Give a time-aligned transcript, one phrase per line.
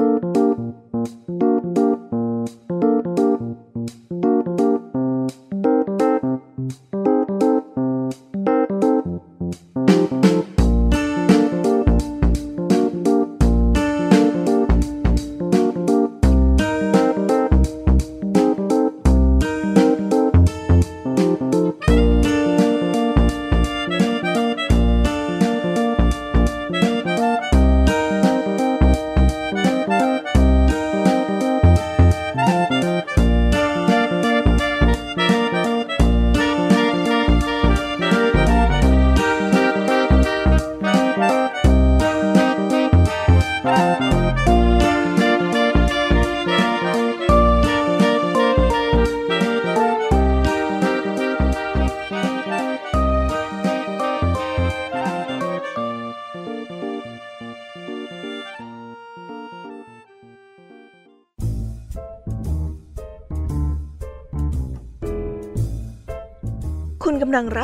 [0.00, 0.29] ำ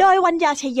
[0.00, 0.80] โดยวัญญาชยโย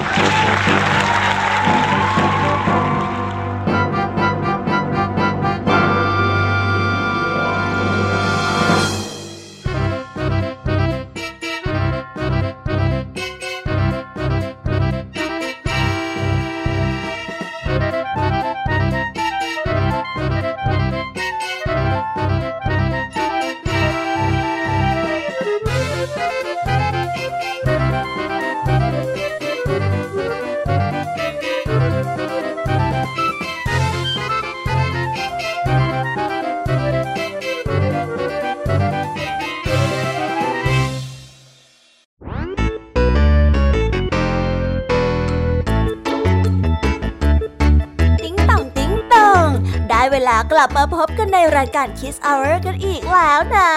[50.11, 53.69] เวลากลับมาพบกันในรายการ Kiss Hour กันอีกแล้วนะ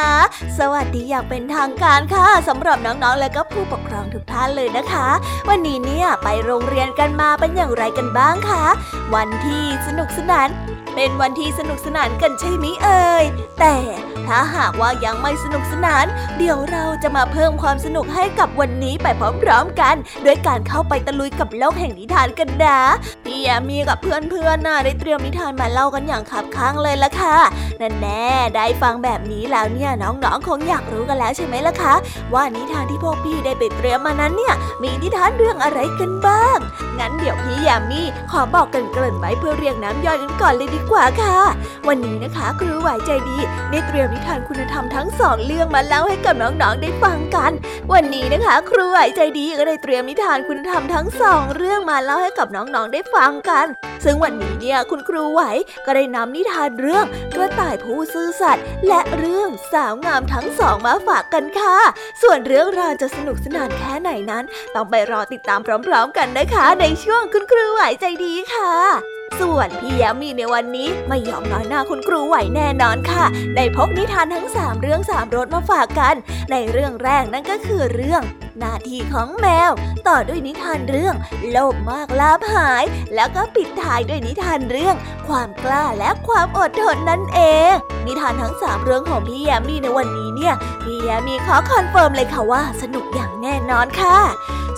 [0.58, 5.08] สวัสดีอย่างเป็นทางการค่ะสำหรับน้องๆ และก็ผู้ปกครองทุกท่านเลยนะคะ
[5.48, 8.64] วันนี้เนี่ยไปโรงเรียนกันมาเป็นอย่างไรกันบ้างคะ
[9.14, 10.48] วันที่สนุกสนาน
[10.94, 13.24] เป็นวันที่สนุกสนานกันใช่ไหมเอ่ย
[13.60, 13.74] แต่
[14.28, 16.06] ถ้าหากว่ายังไม่สนุกสนาน
[16.38, 19.06] เดี๋ยวเราจะมาเพิ่มความสนุกให้กับวันนี้ไป
[19.42, 22.80] พร้อมๆกันด้วยการเข้าไปตะลุยกับโลกแห่งนิทานกันนะ
[23.24, 27.36] พี่แอมมีกับเพื่อนๆน่ะได้เตรียมนิทานมาเล่ากันอย่างคับข้างเลยละค่ะ
[27.80, 31.94] นั่นแน่ได้ฟังแบบนี้แล้วเนี่ยน้องๆคงอยากรู้กันแล้วใช่ไหมล่ะคะ
[32.34, 36.58] ว่านิทานที่พวกพี่ได้ไปเตรียมมานั้นเนี่ย มีนิทานเรื่องอะไรกันบ้าง
[36.98, 41.36] งั้นเดี๋ยวพี่แอมมี่ขอบอกกันเกริ่นไว้เพื่อเรียงน้ำย่อยกันก่อนเลยดีกว่าค่ะ
[41.88, 43.36] วันนี้นะคะ ครูไหวใจดี
[43.70, 47.52] ได้เตรียมนิทานคุณธรรมทั้งสองเรื่องมาเล่าให้กับน้องๆได้ฟังกัน
[47.92, 53.66] วันนี้นะคะ ครูไหวใจดีก็ได้เตรียมนิทานคุณธรรมทั้งสองเรื่องมาเล่าให้กับน้องๆได้ฟังกัน
[54.04, 55.42] ซึ่งวันนี้เนี่ยคุณครูไหว
[55.86, 61.76] ก็ได้นำนิทานเรื่องกระต่ายผู้ซื่อสัตย์และเรื่องสาวงามทั้งสองมาฝากกันค่ะ
[62.22, 64.44] ส่วนเรื่องราวจะสนุกสนานแค่ไหนนั้น
[64.74, 73.24] ต้องไปรอติดตามพร้อม ๆ กันนะคะ ในช่วงคุณครูไหวใจดีค่ะ ส่วนพี่ยามีในวันนี้ไม่ยอมน้อยหน้าคุณครูไหวแน่นอนค่ะ
[73.56, 76.14] ได้พกนิทานทั้งสามเรื่องสามรสมาฝากกัน
[76.50, 78.22] ในเรื่องแรกนั่นก็คือเรื่อง
[78.58, 79.70] หน้าที่ของแมว
[80.08, 81.14] ต่อด้วยนิทานเรื่อง
[81.50, 82.84] โลภมากลาภหาย
[83.14, 84.96] แล้วก็ปิดท้ายด้วยนิทานเรื่อง
[85.28, 87.40] ความกล้าและความอดทนนั่นเอ
[87.72, 87.74] ง
[88.06, 94.18] นิทานทั้งสามเรื่องของพี่แยมมี่ในวันนี้เนี่ยพี่แยมมี่ขอคอนเฟิร์มเลยค่ะว่า สนุกอย่างแน่นอนค่ะ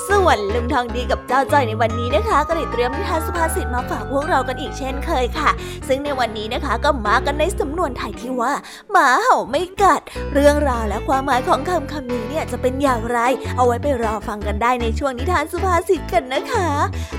[0.08, 5.50] ส่วนลุงทองดีกับเจ้าจ้อยในวันนี้นะคะ ก็ได้เตรียมนิทานสุภาษิตมาฝากพวกเรากันอีกเช่นเคยค่ะ
[5.88, 8.52] ซึ่งในวันนี้นะคะก็มากันในสำนวนไทยที่ว่า
[8.90, 10.00] หมาเห่าไม่กัด
[10.34, 13.18] เรื่องราวและความหมายของคำคำนี้เนี่ยจะเป็นอย่างไร
[13.56, 16.68] เอาไว้ไปรอฟังกันได้ในช่วงนิทานสุภาษิตกันนะคะ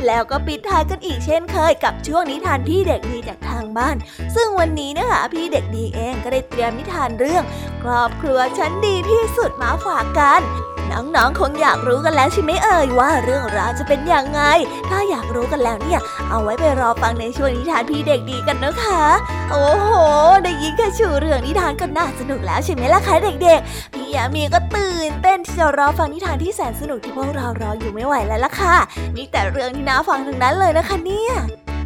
[0.06, 3.96] แล้วก็ปิดท้ายกันอีกเช่นเคย กับช่วงนิทานพี่เด็กดีจากทางบ้าน
[4.36, 7.44] ซึ่งวันนี้นะคะพี่เด็กดีเองก็ได้เตรียมนิทานเรื่อง
[7.84, 10.44] ครอบครัวฉันดีที่สุดมาฝากกัน
[10.92, 14.42] น้องๆ คงอยากรู้กันแล้วใช่ไหมเอ่ยว่าเรื่องราวจะเป็นอยังไง
[14.90, 16.00] ถ้าอยากรู้กันแล้วเนี่ย
[16.30, 19.04] เอาไว้ไปรอฟังในช่วงนิทานพี่เด็กดีกันนะคะ
[19.52, 19.90] โอ้โห
[20.44, 28.76] ได้ยินแค่ชื่อเรื่องนิทานก็น่าสนุกแล้วใช่ไหมล่ะคะเด็กๆ พี่ยามีก็ตื่นเต้นที่จะรอฟังนิทานที่แสนสนุกที่พวกเรารออยู่ไม่ไหวแล้วล่ะค่ะ
[29.16, 31.34] มีแต่เรื่องที่น่าฟังทั้งนั้นเลยนะคะเนี่ย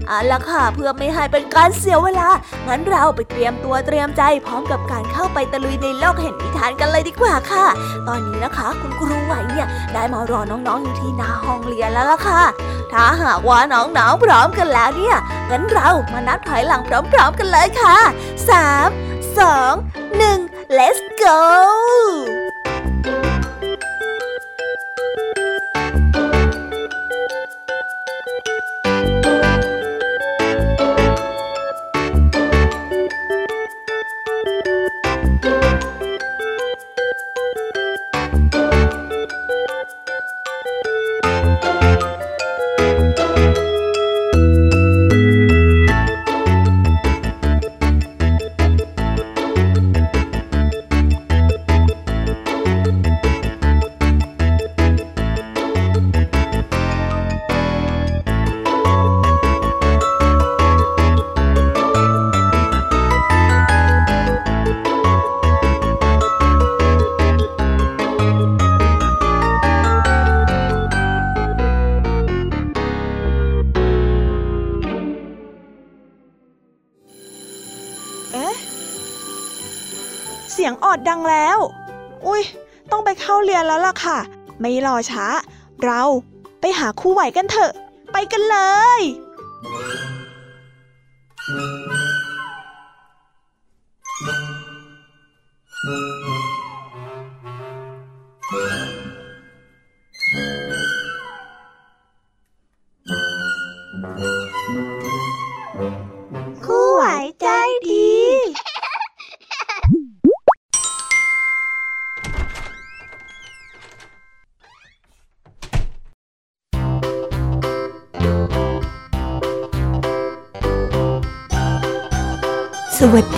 [0.07, 2.29] เอาละค่ะเพื่อไม่ให้เป็นการเสียเวลา
[2.67, 7.65] งั้นเราไปเตรียมตัวเตรียมใจพร้อมกับการเข้าไปตะลุยในโลกแห่งนิทานกันเลยดีกว่าค่ะ
[8.07, 12.43] ตอนนี้นะคะ คุณครูไหวเนี่ยได้มารอน้องๆอยู่ที่หน้าห้องเรียนแล้วล่ะค่ะ
[12.91, 15.17] ถ้าหากว่าน้องๆพร้อมกันแล้วเนี่ย
[15.49, 17.97] งั้นเรามานับถอยหลังพร้อมๆกันเลยค่ะ
[18.49, 19.75] 3 2
[20.19, 21.37] 1 let's go
[83.91, 84.19] ละค่ะ
[84.59, 85.25] ไม่รอช้า
[85.83, 86.03] เรา
[86.59, 87.71] ไปหาคู่ไหวกันเถอะ
[88.11, 88.57] ไปกันเล
[88.99, 89.01] ย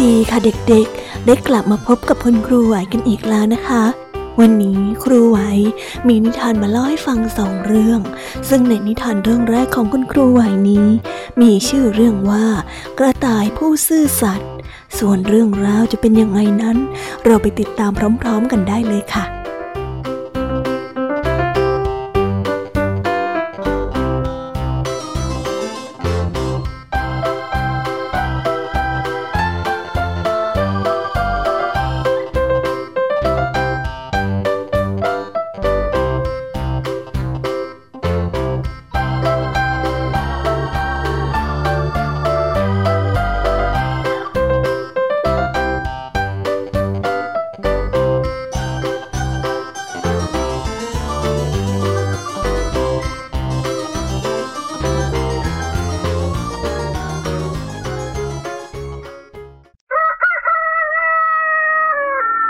[0.04, 0.40] ดีค่ะ
[0.70, 3.84] เด็กๆ ได้กลับมาพบกับคุณครูไหวกันอีกแล้วนะคะ
[4.40, 5.40] วันนี้ครูไหว
[6.08, 8.00] มีนิทานมาเล่าให้ฟังสองเรื่อง
[8.50, 10.88] ซึ่งในนิทานเรื่องแรกของคุณครูไหวนี้
[11.42, 12.46] มีชื่อเรื่องว่า
[13.00, 14.50] กระต่ายผู้ซื่อสัตย์
[15.00, 16.78] ส่วนเรื่องราวจะเป็นยังไงนั้น
[17.26, 17.92] เราไปติดตาม
[18.22, 19.43] พร้อม ๆ กันได้เลยค่ะ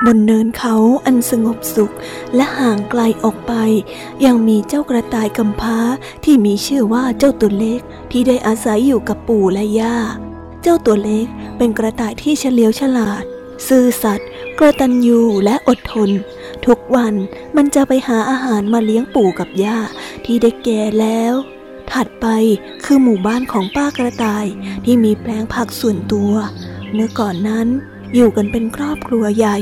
[0.06, 1.94] บนเนินเขาอันสงบสุข
[2.36, 3.54] และห่างไกลออกไป
[4.26, 5.78] ยังมีเจ้ากระต่ายกำพร้า
[6.24, 7.82] ที่มีชื่อว่าเจ้าตัวเล็ก
[8.12, 9.98] ที่ได้อาศัยอยู่กับปู่และย่า
[10.62, 13.24] เจ้าตัวเล็กเป็นกระต่ายที่เฉลียวฉลาด
[13.68, 14.28] ซื่อสัตย์
[14.60, 16.10] กระตันยูและอดทน
[16.66, 17.14] ทุกวัน
[17.56, 19.80] มันจะไปหาอาหารมาเลี้ยงปู่กับย่า
[20.26, 21.34] ที่ได้แก่แล้ว
[21.92, 22.28] ถัดไป
[22.86, 24.46] คือหมู่บ้านของป้ากระต่าย
[24.86, 26.34] ที่มีแปลงผักส่วนตัว
[26.94, 27.68] เมื่อก่อนนั้น
[28.16, 29.58] อยู่กันเป็นครอบครัวใหญ่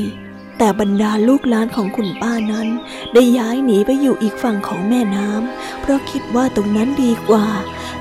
[0.64, 2.68] แต่บรรดาลูกหลานของคุณป้านั้น
[3.14, 7.46] ได้ย้ายหนีไปอยู่อีกฝั่งของแม่น้ำเพราะคิดว่าตรงนั้นดีกว่า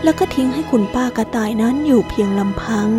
[0.03, 2.89] แล้วก็ทิ้งให้คุณป้ากระต่ายนั้นอยู่เพียงลำพัง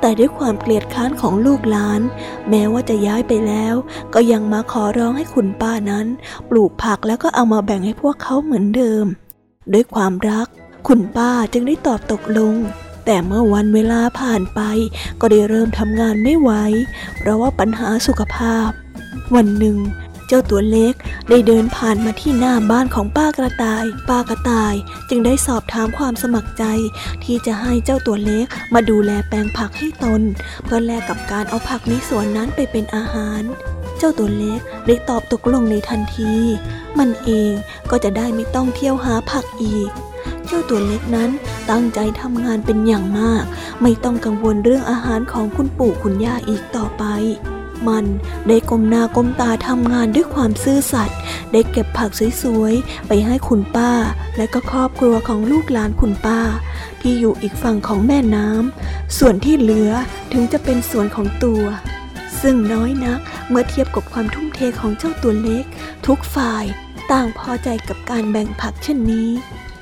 [0.00, 2.00] แต่ด้วยความเกลียดค้านของลูกหลาน
[2.48, 3.74] แม้ว่าจะย้ายไปแล้ว
[4.14, 6.06] ก็ยังมาขอร้องให้คุณป้านั้น
[6.50, 9.04] ปลูกผักแล้วก็เอามาแบ่งให้พวกเขาเหมือนเดิม
[9.72, 10.46] ด้วยความรัก
[10.88, 12.54] คุณป้าจึงได้ตอบตกลง
[13.04, 14.60] แต่เมื่อวันเวลาผ่านไป
[15.20, 16.50] ก็ได้เริ่มทำงานไม่ไหว
[17.18, 18.70] เพราะว่าปัญหาสุขภาพ
[19.34, 19.78] วันหนึ่ง
[20.28, 20.94] เจ้าตัวเล็ก
[21.28, 24.74] ได้เดินผ่านมาที่หน้าบ้านของป้ากระต่าย ป้ากระต่าย
[25.08, 26.64] จึงได้สอบถามความสมัครใจ
[27.24, 30.22] ที่จะให้เจ้าตัวเล็กมาดูแลแปลงผักให้ตน
[30.64, 33.42] เพื่อแลกกับการเอาผักในสวนนั้นไปเป็นอาหาร
[33.98, 36.32] เจ้าตัวเล็กได้ตอบตกลงในทันที
[36.98, 37.52] มันเอง
[37.90, 39.90] ก็จะได้ไม่ต้องเที่ยวหาผักอีก
[40.46, 41.30] เจ้าตัวเล็กนั้น
[41.70, 43.44] ตั้งใจทำงานเป็นอย่างมาก
[43.82, 47.04] ไม่ต้องกังวลเรื่องอาหารของคุณปู่คุณย่าอีกต่อไป
[47.88, 48.04] มัน
[48.48, 51.18] ได้ก้มหน้าก้มตาทำงานด้วยความซื่อสัตย์
[51.52, 52.10] ได้เก็บผัก
[52.42, 53.92] สวยๆ ไปให้คุณป้า
[54.36, 56.40] และก็ครอบครัวของลูกหลานคุณป้า
[57.00, 59.90] ที่อยู่อีกฝั่งของแม่น้ำส่วนที่เหลือ
[60.32, 61.62] ถึงจะเป็นส่วนของตัว
[62.40, 65.64] ซึ่งน้อยนักเมื่อเทียบกับความทุ่มเทของเจ้าตัวเล็ก
[66.06, 66.64] ทุกฝ่าย
[67.12, 69.30] ต่างพอใจกับการแบ่งผักเช่นนี้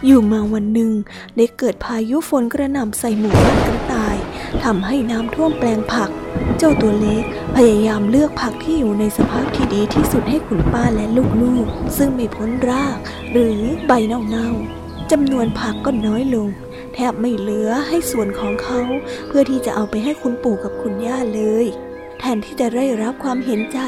[0.07, 0.93] อยู่มาวันหนึ่ง
[1.37, 4.17] ได้เกิดพายุฝนกระหน่ำใส่หมู่บ้านกระต่าย
[4.65, 6.11] ทำให้น้ำท่วมแปลงผัก
[6.59, 7.25] เจ้าตัวเล็ก
[7.57, 11.07] พยายามเลือกผักที่อยู่ในสภาพที่ดีที่สุดให้คุณป้าและ
[11.43, 12.99] ลูกๆ ซึ่งไม่พ้นราก
[13.33, 16.49] หรือใบเน่าๆจำนวนผักก็น้อยลง
[16.95, 18.81] แทบไม่เหลือให้ส่วนของเขา
[19.27, 21.67] เพื่อที่จะเอาไปให้คุณปู่กับคุณย่าเลย
[22.19, 23.79] แทนที่จะได้รับความเห็นใจ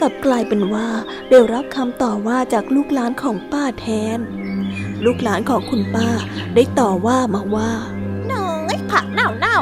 [0.00, 0.88] กลับกลายเป็นว่า
[1.30, 4.18] ได้รับคำต่อว่าจากลูกหลานของป้าแทน
[5.04, 6.08] ลูกหลานของคุณป้า
[6.54, 7.72] ได้ต่อว่ามาว่า
[8.32, 9.58] น้อยผักเน่าเน่า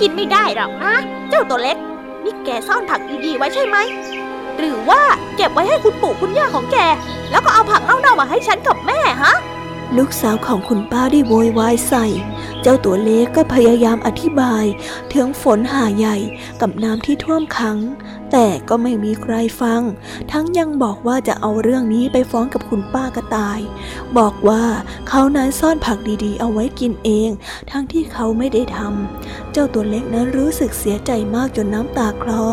[0.00, 0.94] กินไม่ได้หรอกนะ
[1.30, 1.76] เจ้าตัวเล็ก
[2.24, 3.76] นี่แกซ่อนผักดีๆไว้ใช่ไหม
[4.58, 5.00] หรือว่า
[5.36, 6.78] เก็บไว้ให้คุณปู่คุณย่าของแก
[7.30, 9.34] แล้วก็เอาผักเน่าๆมาให้ฉันกับแม่ฮะ
[9.98, 12.06] ลูกสาวของคุณป้าได้โวยวายใส่
[12.62, 14.64] เจ้าตัวเล็กก็พยายามอธิบาย
[15.14, 16.16] ถึงฝนหาใหญ่
[16.60, 17.78] กับน้ำที่ท่วมขัง
[18.32, 19.82] แต่ก็ไม่มีใครฟัง
[20.32, 23.60] ทั้งยังบอกว่าจะเอาเรื่องนี้ไปฟ้องกับคุณป้ากระต่าย
[24.18, 24.64] บอกว่า
[25.08, 27.30] เขานั้นซ่อนผักดีๆ เอาไว้กินเอง
[27.70, 32.44] ทั้งที่เขาไม่ได้ทำ เจ้าตัวเล็กนั้นรู้สึกเสียใจมากจนน้ำตาคลอ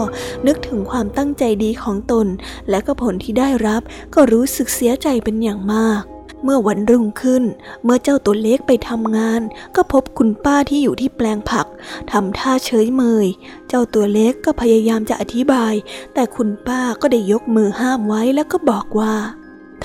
[0.47, 2.27] นึกถึงความตั้งใจดีของตน
[2.69, 3.81] และก็ผลที่ได้รับ
[4.15, 6.03] ก็รู้สึกเสียใจเป็นอย่างมาก
[6.43, 7.43] เมื่อวันรุ่งขึ้น
[7.83, 9.41] เมื่อเจ้าตัวเล็กไปทำงาน
[9.75, 11.67] ก็พบคุณป้าที่อยู่ที่แปลงผัก
[12.11, 13.27] ทำท่าเฉยเมย
[13.67, 15.73] เจ้าตัวเล็กก็พยายามจะอธิบาย
[16.13, 19.13] แต่คุณป้าก็ได้ยกมือห้ามไว้แล้วก็บอกว่า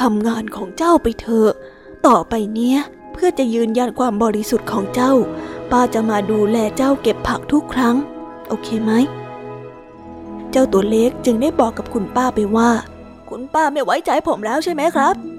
[0.00, 1.50] ทำงานของเจ้าไปเถอะ
[2.06, 2.78] ต่อไปเนี้ย
[3.12, 5.12] เพื่อจะยืนยันความบริสุทธิ์ของเจ้า
[5.70, 7.96] ป้าจะมาดูแลเจ้าเก็บผักทุกครั้ง
[8.48, 8.92] โอเคไหม
[10.50, 12.70] เจ้าตัวเล็กจึงได้บอกกับคุณป้าไปว่า
[13.28, 15.35] คุณป้าไม่ไว้ใจผมแล้วใช่ไหมครับ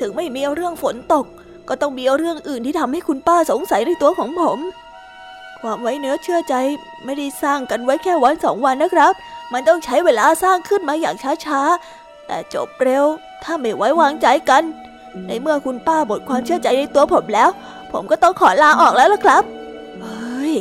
[0.00, 1.24] ถึงไม่มีเรื่องฝนตก
[1.68, 4.58] ก็ต้องมีเรื่องอื่นที่ทำให้คุณป้าสงสัยในตัวของผม
[5.60, 6.54] ความไว้เนื้อเชื่อใจ
[7.04, 9.12] ไม่ได้สร้างกันไว้แค่วันสองวันนะครับ
[9.52, 13.04] มันต้องใช้เวลาสร้างขึ้นมาอย่างช้าๆ แต่จบเร็ว
[13.42, 14.62] ถ้าไม่ไว้วางใจกัน
[15.26, 17.50] ในเมื่อคุณป้าหมดความเชื่อใจในตัวผมแล้ว
[17.92, 19.42] ผมก็ต้องขอลาออกแล้วล่ะครับ
[20.00, 20.54] เฮ้ย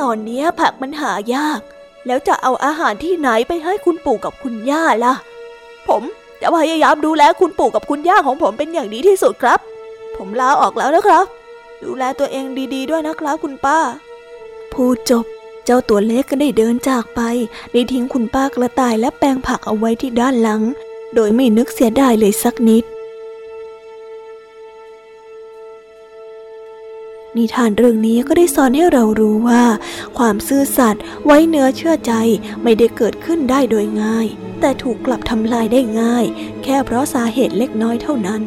[0.00, 1.60] ตอนนี้ผักมันหายาก
[2.06, 5.14] แล้วจะเอาอาหารที่ไหนไปให้คุณปู่กับคุณย่าล่ะ
[5.88, 6.02] ผม
[6.46, 9.58] จะพยายามดูแลคุณปู่กับคุณย่าของผมเป็นอย่างดีที่สุดครับ
[10.16, 11.24] ผมลาออกแล้วนะครับ
[11.84, 13.78] ดูแลตัวเองดีๆด้วยนะครับคุณป้า
[14.72, 15.24] พูดจบ
[15.64, 17.20] เจ้าตัวเล็กก็ได้เดินจากไป
[17.72, 20.62] ได้ทิ้งคุณป้ากระต่ายและแปลงผักเอาไว้ที่ด้านหลัง
[21.14, 22.84] โดยไม่นึกเสียดายเลยสักนิด
[27.36, 29.62] นิทานเรื่องนี้ก็ได้สอนให้เรารู้ว่า
[30.18, 32.12] ความซื่อสัตย์ไว้เนื้อเชื่อใจ
[32.62, 34.28] ไม่ได้เกิดขึ้นได้โดยง่าย
[34.66, 36.24] แต่ถูกกลับทำลายได้ง่าย
[36.64, 38.42] แค่เพราะสาเหตุเล็กน้อยเท่านั้น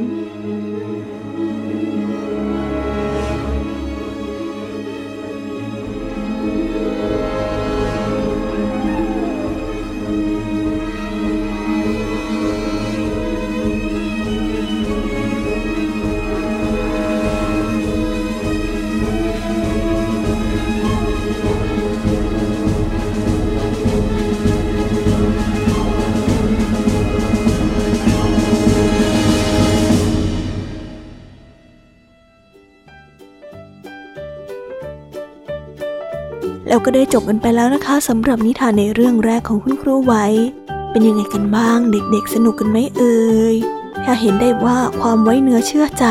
[36.90, 40.26] ก็ได้จบกันไปแล้วนะคะสำหรับนิทานในเรื่องแรกของคุณครูไว้
[40.92, 43.18] เป็นยังไงกันบ้างเด็กๆ สนุกกันไหมเอ่
[43.54, 43.56] ย
[44.04, 46.06] ถ้าเห็นได้ว่าความไว้เนื้อเชื่อใจ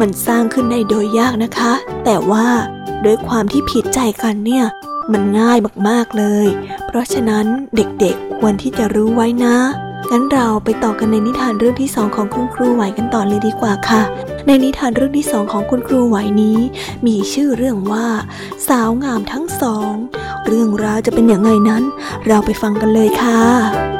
[0.00, 1.72] มันสร้างขึ้นได้โดยยากนะคะ
[2.04, 2.46] แต่ว่า
[3.04, 4.64] ด้วยความที่ผิดใจกันเนี่ย
[5.12, 6.46] มันง่ายมากๆเลย
[6.86, 9.56] เพราะฉะนั้นเด็กๆควรที่จะรู้ไว้นะ
[10.12, 14.02] งั้นเราไปต่อกันในนิทานเรื่องที่สองของคุณครูไหวกันต่อเลยดีกว่าค่ะ
[14.46, 16.58] ในนิทานเรื่องที่สองของคุณครูไหวนี้
[17.06, 18.06] มีชื่อเรื่องว่า
[18.68, 19.92] สาวงามทั้งสอง
[20.46, 21.82] เรื่องราวจะเป็นอย่างไรนั้น
[22.26, 23.93] เราไปฟังกันเลยค่ะ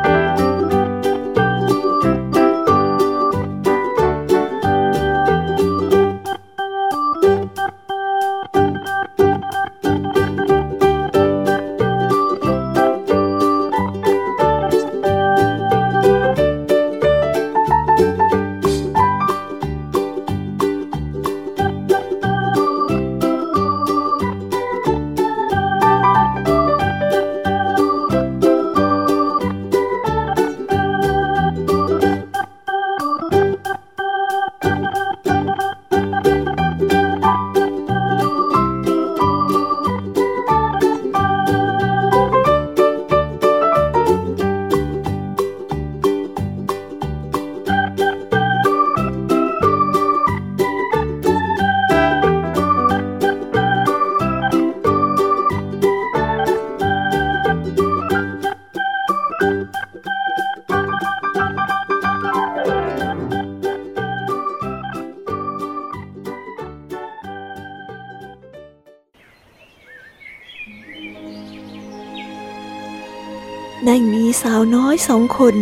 [74.94, 75.54] อยสองคน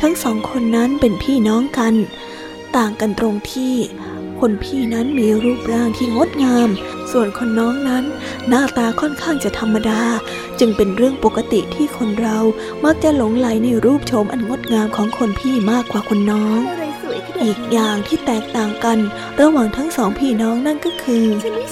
[0.00, 1.94] ทั้งสองคนนั้นเป็นพี่น้องกัน
[2.76, 3.74] ต่างกันตรงที่
[4.40, 6.68] คนพี่นั้นมีรูปร่างที่งดงาม
[7.12, 8.04] ส่วนคนน้องนั้น
[8.48, 10.02] หน้าตาค่อนข้างจะธรรมดา
[10.60, 12.38] จึงเป็นเรื่องปกติที่คนเรา
[12.84, 16.60] มักจะหลงไหลในรูปโฉมอันงดงามของคนพี่มากกว่าคนน้อง
[17.42, 18.98] อีกอย่างที่แตกต่างกัน
[19.40, 21.24] ระหว่างทั้งสองพี่น้องนั่นก็คือ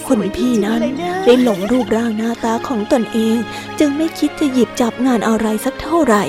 [0.07, 0.81] คนพี่นั้น
[1.25, 3.37] ได้หลงรูปร่างหน้าตาของตนเอง
[3.79, 6.25] จึงไม่คิดจะหยิบจับงานอะไรสักเท่าไหร่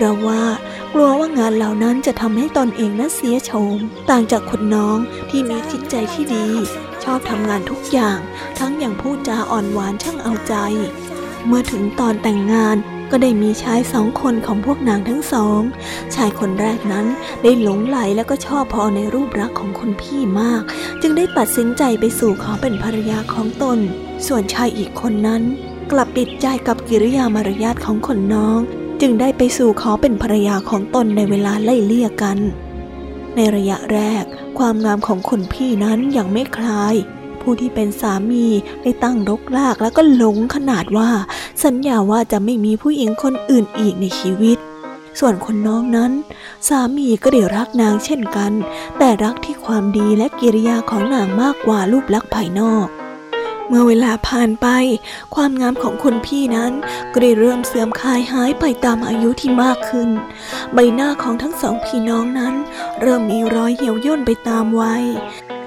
[0.00, 0.44] เพราะว่า
[0.92, 3.78] กลัวว่างานเหล่านั้นจะทำให้ตนเองนั้นเสียโฉม
[4.10, 4.98] ต่างจากคนน้อง
[5.30, 6.46] ที่มีจิตใจที่ดี
[7.04, 8.18] ชอบทำงานทุกอย่าง
[8.58, 10.54] ทั้งอย่างพูดจาอ่อนหวานช่างเอาใจ
[11.46, 12.76] เมื่อถึงตอนแต่งงาน
[13.10, 15.60] ก็ได้มีชายสองคนของพวกนางทั้งสอง
[16.14, 17.06] ชายคนแรกนั้น
[17.42, 20.62] ได้หลงไหลแล้วก็ชอบพอในรูปรักของคนพี่มาก
[21.02, 23.78] จึงได้ตัดสินใจไปสู่ขอเป็นภรรยาของตน
[24.26, 25.42] ส่วนชายอีกคนนั้น
[25.90, 28.60] กลับติดใจกับกิริยามารยาทของคนน้อง
[29.00, 32.38] จึงได้ไปสู่ขอเป็นภรรยาของตนในเวลาไล่เลี่ยกัน
[33.34, 34.24] ในระยะแรก
[34.58, 36.94] ความงามของคนพี่นั้นยังไม่คลาย
[37.40, 38.46] ผู้ที่เป็นสามี
[38.82, 41.10] ได้ตั้งรกรากแล้วก็หลงขนาดว่า
[41.64, 44.58] สัญญาว่าจะไม่มีผู้หญิงคนอื่นอีกในชีวิต
[45.18, 46.12] ส่วนคนน้องนั้น
[46.68, 48.52] สามีก็ได้รักนางเช่นกัน
[48.98, 52.86] แต่รักที่ความดีและกิริยาของนางมากกว่ารูปลักษณ์ภายนอก
[53.68, 54.66] เมื่อเวลาผ่านไป
[55.34, 56.72] ความงามของคนพี่นั้น
[57.12, 60.10] ก็ได้เริ่มเสื่อมคลายหายไปตามอายุที่มากขึ้น
[60.74, 62.54] ใบหน้าของทั้งสองพี่น้องนั้น
[63.00, 65.04] เริ่มมีรอยเหี่ยวย่นไปตามวัย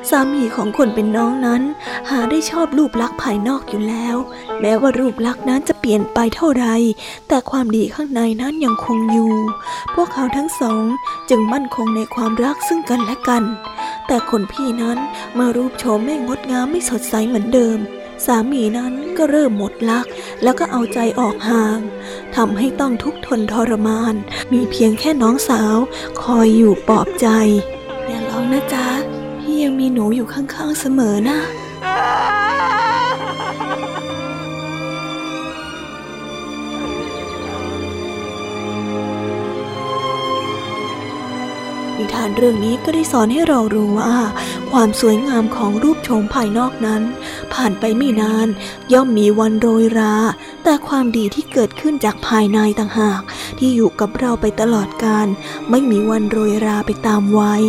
[0.10, 1.62] สามีของคนเป็นน้องนั้น
[2.10, 4.16] หาได้ชอบรูปลักษณ์ภายนอกอยู่แล้ว
[4.62, 6.66] แม้ว่ารูปลักษณ์นั้นจะเปลี่ยนไปเท่าไร
[7.28, 9.34] แต่ความดีข้างในนั้นยังคงอยู่
[9.94, 10.84] พวกเขาทั้งสอง
[11.30, 13.44] จึงมั่นคงในความรักซึ่งกันและกัน
[14.08, 14.98] แต่คนพี่นั้น
[15.36, 17.80] เมารูปโฉมไม่งดงามไม่สดใสเหมือนเดิม
[18.26, 20.06] สามีนั้นก็เริ่มหมดรัก
[20.44, 21.80] แล้วก็เอาใจออกห่าง
[22.36, 24.16] ทำให้ต้องทุกข์ทนทรมาน
[24.54, 25.78] มีเพียงแค่น้องสาว
[26.22, 27.28] คอยอยู่ปลอบใจ
[28.08, 28.88] อย่าร้องนะจ๊ะ
[29.40, 31.40] พี่ยังมีหนูอยู่ข้างๆเสมอนะ
[42.02, 44.16] นิทานเรื่องนี้ก็ได้สอนให้เรารู้ว่า
[44.72, 47.02] ความสวยงามของรูปโฉมภายนอกนั้น
[47.54, 48.48] ผ่านไปไม่นาน
[48.94, 50.16] ย่อมมีวันโรยรา
[50.64, 53.22] แต่ความดีที่เกิดขึ้นจากภายในต่างหาก
[53.60, 55.28] ที่อยู่กับเราไปตลอดกาล
[55.70, 57.64] ไม่มีวันโรยราไปตามวัย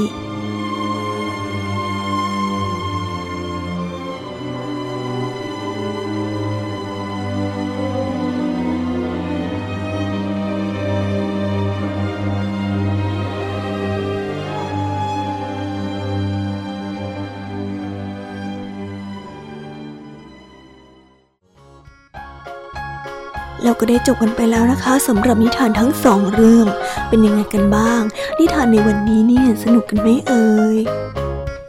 [23.64, 26.66] เราก็ได้จบกันไปแล้วนะคะสำหรับนิทานทั้งสองเรื่อง
[27.08, 28.02] เป็นยังไงกันบ้าง
[28.38, 30.46] นิทานในวันนี้เนี่ยสนุกกันไหมเอ่
[30.76, 30.78] ย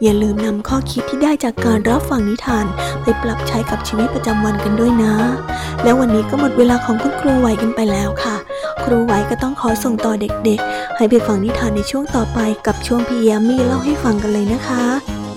[0.02, 2.64] อย่าลืมนำข้อคิดที่ได้จากการรับฟังนิทาน
[3.02, 5.14] ไปปรับใช้กับชีวิตประจำวันกันด้วยนะ
[5.82, 8.36] แล้ววันนี้ก็หมดเวลาของคุณครูไหวกันไปแล้วค่ะ
[8.84, 14.84] ครูไหวก็ต้องขอส่งต่อเด็กๆ ให้ไปฟังนิทานในช่วงต่อไปกับช่วงพี่ยามีเล่าให้ฟังกันเลยนะคะ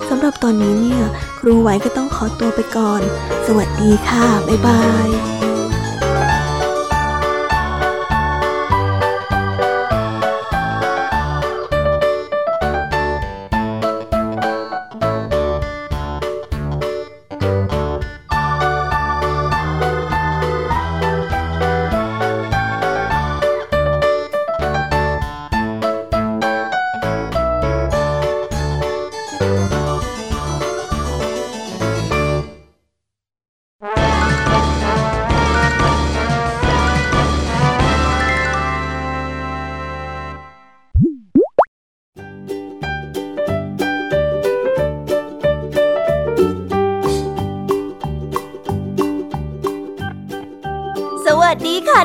[0.10, 1.02] สำหรับตอนนี้เนี่ย
[1.40, 3.02] ครูไหวก็ต้องขอตัวไปก่อน
[3.48, 5.37] สวัสดีค่ะ บ๊ายบาย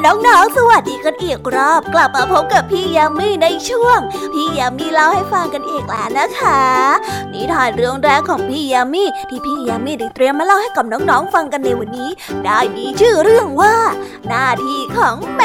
[0.07, 3.99] น้องๆ สวัสดีกันอีกรอบ กลับมาพบกับพี่ยามีในช่วง
[4.35, 6.63] พี่ยามีเล่าให้ฟังกันอีกแล้วนะคะ
[7.33, 12.11] นิทานเรื่องแรกของพี่ยามีที่พี่ยามีได้เตรียมมาเล่าให้กับน้องๆ ฟังกันในวันนี้
[12.45, 13.77] ได้มีชื่อเรื่องว่า
[14.29, 15.43] หน้าที่ของแม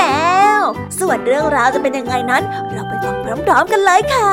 [0.61, 0.63] ว
[0.99, 3.15] ส่วนเรื่องราวจะเป็นยังไงนั้น เราไปฟัง
[3.45, 4.31] พร้อมๆ กันเลยค่ะ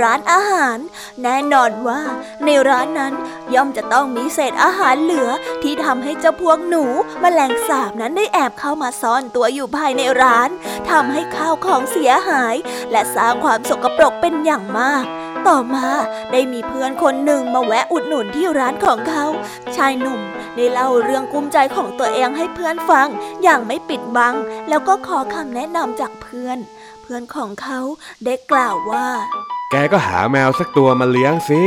[0.00, 0.78] ร้านอาหาร
[1.22, 2.00] แน่นอนว่า
[2.44, 3.12] ในร้านนั้น
[3.54, 5.30] ย่อมจะต้องมีเศษอาหารเหลือ
[5.62, 6.84] ที่ทำให้เจ้าพวกหนู
[7.20, 10.48] แมลงสาบนั้นได้แอบเข้ามาซ่อนตัวอยู่ภายในร้าน
[10.90, 12.54] ทำให้ข้าวของเสียหาย
[12.90, 15.04] และสร้างความสกปรกเป็นอย่างมาก
[15.48, 15.88] ต่อมา
[16.32, 19.24] ได้มีเพื่อนคนหนึ่งมาแวะอุดหนุนที่ร้านของเขา
[19.76, 20.20] ชายหนุ่ม
[20.56, 23.08] ได้เล่าเรื่องกุ้มใจของตัวเองให้เพื่อนฟัง
[23.42, 24.34] อย่างไม่ปิดบัง
[24.68, 26.58] แล้วก็ขอคำแนะนำจากเพื่อน
[27.02, 27.80] เพื่อนของเขา
[28.24, 29.08] ได้กล่าวว่า
[29.76, 31.62] แกก็หาแมวสักตัวมาเลี้ยงสิ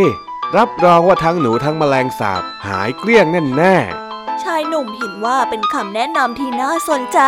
[0.55, 3.25] รับรองว่าทั้งหนูทั้งแมลงสาบหายเกลี้ยง
[3.57, 7.19] แน่ๆชายหนุ่มเห็นว่าเป็นคำแนะนำที่น่าสนใจ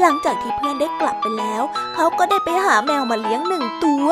[0.00, 1.62] หลังจากที่เพื่อนได้กลับไปแล้ว
[1.94, 4.08] เขาก็ได้ไปหาแมวมาเลี้ยงหนึ่งตัว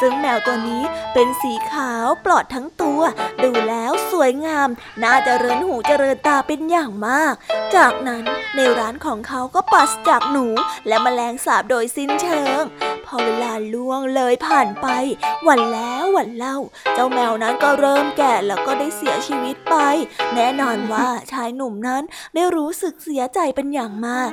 [0.00, 0.82] ซึ่งแมวตัวนี้
[1.14, 3.00] เป็นสีขาวปลอดทั้งตัว
[3.42, 4.68] ดูแล้วสวยงาม
[5.02, 7.34] น่าจะเริญหูเจริญตาเป็นอย่างมาก
[7.76, 8.24] จากนั้น
[8.56, 10.46] ในร้านของเขาก็ปราศจากหนู
[10.88, 12.62] และแมลงสาบโดยสิ้นเชิง
[13.06, 14.86] พอเวลาล่วงเลยผ่านไป
[15.48, 16.56] วันแล้ววันเล่า
[16.94, 19.76] เจ้าแมวนั้นก็เริ่มแก่แล้วก็ได้เสียชีวิตไป
[20.34, 22.02] แน่นอนว่าชายหนุ่มนั้น
[22.34, 24.30] ได้รู้สึกเสียใจเป็นอย่างมาก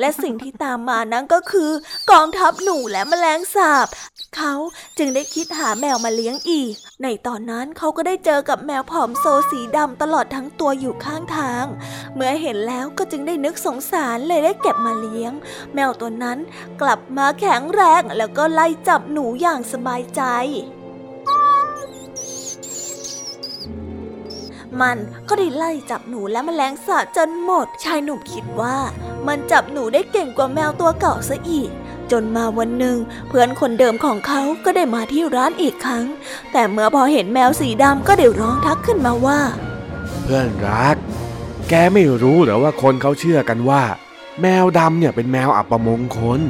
[0.00, 1.70] และสิ่งที่ตามมานั้นก็คือ
[2.10, 3.88] กองทัพหนูและแมลงสาบ
[4.36, 4.54] เขา
[4.98, 11.64] จึงได้คิดหาแมวมาเลี้ยงอีก ในตอนนั้นเขาก็ได้เจอกับแมวผอมโซสีดำตลอดทั้งตัวอยู่ข้างทาง
[12.14, 15.32] เมื่อเห็นแล้วก็จึงได้นึกสงสารเลยได้เก็บมาเลี้ยง
[15.74, 16.38] แมวตัวนั้น
[16.80, 20.22] กลับมาแข็งแรงแล้วก็ไล่จับหนูอย่างสบายใจ
[24.80, 24.96] มัน
[25.28, 28.76] ก็ได้ไล่จับหนูและแมลงสาบจนหมด ชายหนุ่มคิดว่า
[29.26, 31.70] มันจับหนูได้เก่งกว่าแมวตัวเก่าซะอีก
[32.10, 36.04] จนมาวันหนึ่งเพื่อนคนเดิมของเขาก็ได้มาที่ร้านอีกครั้ง
[36.52, 39.40] แต่เมื่อพอเห็นแมวสีดำก็ได้ร้องทักขึ้นมาว่า
[40.22, 40.96] เพื่อนรัก
[41.68, 43.82] แกไม่รู้หรอว่าคนเขาเชื่อกันว่า
[44.40, 46.40] แมวดำเนี่ยเป็นแมวอัปมงคล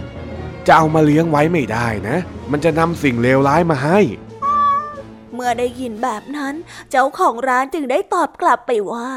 [0.66, 2.16] จะเอามาเลี้ยงไว้ไม่ได้นะ
[2.50, 3.98] มันจะนำสิ่งเลวร้ายมาให้
[5.40, 6.54] มื่อได้ยินแบบนั้น
[6.90, 9.10] เจ้าของร้านจึงได้ตอบกลับไปว่า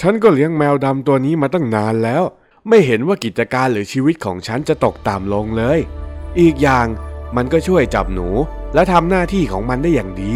[0.00, 2.22] ฉันก็เลี้ยงแมวดำตัวนี้มาตั้งนานแล้ว
[2.68, 5.78] ไม่เห็นว่ากิจการหรือชีวิตของฉันจะตกต่ำลงเลย
[6.40, 6.86] อีกอย่าง
[7.36, 8.28] มันก็ช่วยจับหนู
[8.74, 10.32] และทำหน้าที่ของมันได้อย่างดี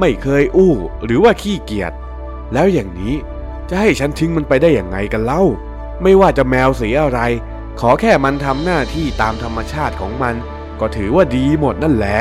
[0.00, 1.92] ไม่เคยอู้หรือว่าขี้เกียจ
[2.52, 3.14] แล้วอย่างนี้
[3.68, 5.42] จะให้ฉันทิ้งมันไปได้อย่างไงกันเล่า
[6.02, 7.20] ไม่ว่าจะแมวสีอะไร
[7.80, 10.34] ขอแค่มันทำหน้าที่ตามธรรมชาติของมัน
[10.80, 12.18] ก็ถือว่าดีหมดนั่นแหละ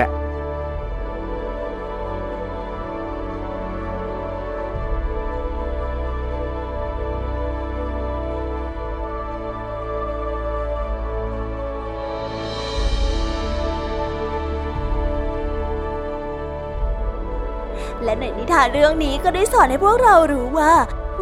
[18.05, 20.73] และในนิทานเรื่องนี้ก็ได้สอนให้พวกเรารู้ว่า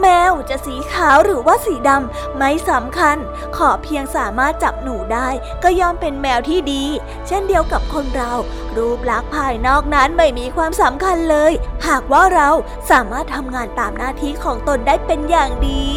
[0.01, 3.17] แมวจะสีขาวหรือว่าสีดำไม่สำคัญ
[3.57, 5.29] ขอเพียงสามารถจับหนูได้
[5.63, 6.83] ก็ย่อมเป็นแมวที่ดี
[7.27, 8.33] เช่นเดียวกับคนเรา
[8.77, 11.51] รูปลักษณ์ภายนอกนั้นไม่มีความสำคัญเลย
[11.87, 12.49] หากว่าเรา
[12.91, 15.87] สามารถทำงานตามหน้าที่ของตนได้เป็นอย่างดี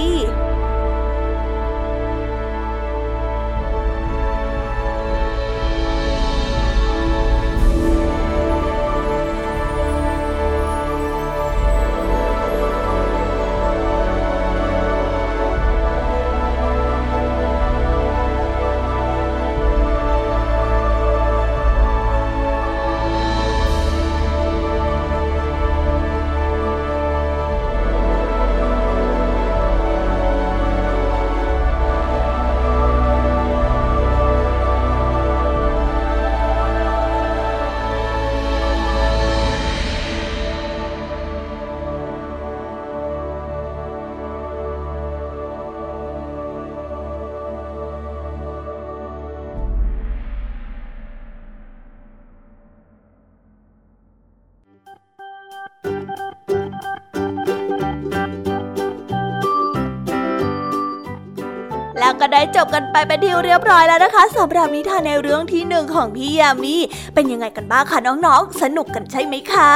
[62.57, 66.75] จบกันไปเป็นที่เรียบร้อยแล้วนะคะสำหรับนิทานในเรื่องที่หนึ่งของพี่ยามี
[67.15, 69.73] เป็นยังไงกันบ้างคะน้องๆ สนุกกันใช่ไหมคะ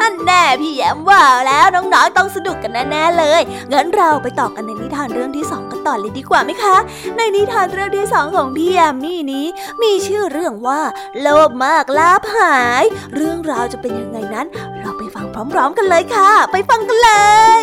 [0.00, 3.40] นั่นแน่พี่แย้มว่าแล้วน้องๆต้องสนุกกันแน่ๆเลย
[3.72, 6.76] งั้นเราไปต่อกันในนิทานเรื่องที่สองกันต่อเลยดีกว่าไหมคะ
[7.16, 9.46] ในนิทานเรื่องที่สองของพี่แยมมี่นี้
[9.82, 10.80] มีชื่อเรื่องว่า
[11.20, 14.46] โลภมากลาภหาย เรื่องราวจะเป็นยังไงนั้น
[14.78, 17.10] เราไปฟังพร้อม ๆ กันเลยค่ะ ไปฟังกันเล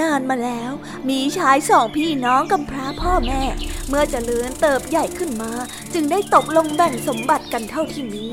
[0.00, 0.72] นานมาแล้ว
[1.08, 3.42] มีชายสองพี่น้องกำพร้าพ่อแม่
[3.88, 5.52] เมื่อจเจริญเติบใหญ่ขึ้นมา
[5.94, 8.26] จึงได้ตกลงแบ่งสมบัติกันเท่าที่มี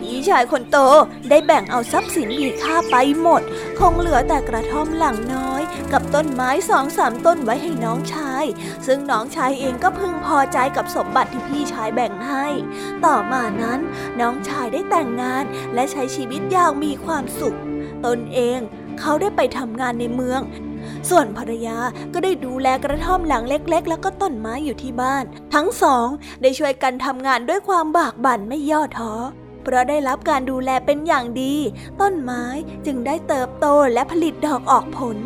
[0.00, 0.78] พี่ชายคนโต
[1.30, 3.42] ได้แบ่งเอาทรัพย์สินมีค่าไปหมด
[3.78, 8.44] คงเหลือแต่กระท่อมหลังน้อย กับต้นไม้สองสามต้นไว้ให้น้องชาย
[8.86, 12.46] ซึ่งน้องชายเองก็พึงพอใจกับสมบัติที่พี่ชายแบ่งให้
[13.04, 13.80] ต่อมานั้น
[14.20, 17.56] น้องชายได้แต่งงานและใช้ชีวิตอย่างมีความสุข
[18.06, 18.60] ตนเอง
[19.00, 20.40] เขาได้ไปทำงานในเมือง
[21.10, 21.78] ส่วนภรรยา
[22.14, 26.06] ก็ได้ดูแลกระท่อมหลังเล็กๆ แล้วก็ต้นไม้อยู่ที่บ้าน ทั้งสอง
[26.42, 29.12] ได้ช่วยกันทำงานด้วยความบากบั่นไม่ย่อท้อ
[29.64, 31.54] เพราะได้รับการดูแลเป็นอย่างดี
[32.00, 32.44] ต้นไม้
[32.86, 35.16] จึงได้เติบโตและผลิตดอกออกผล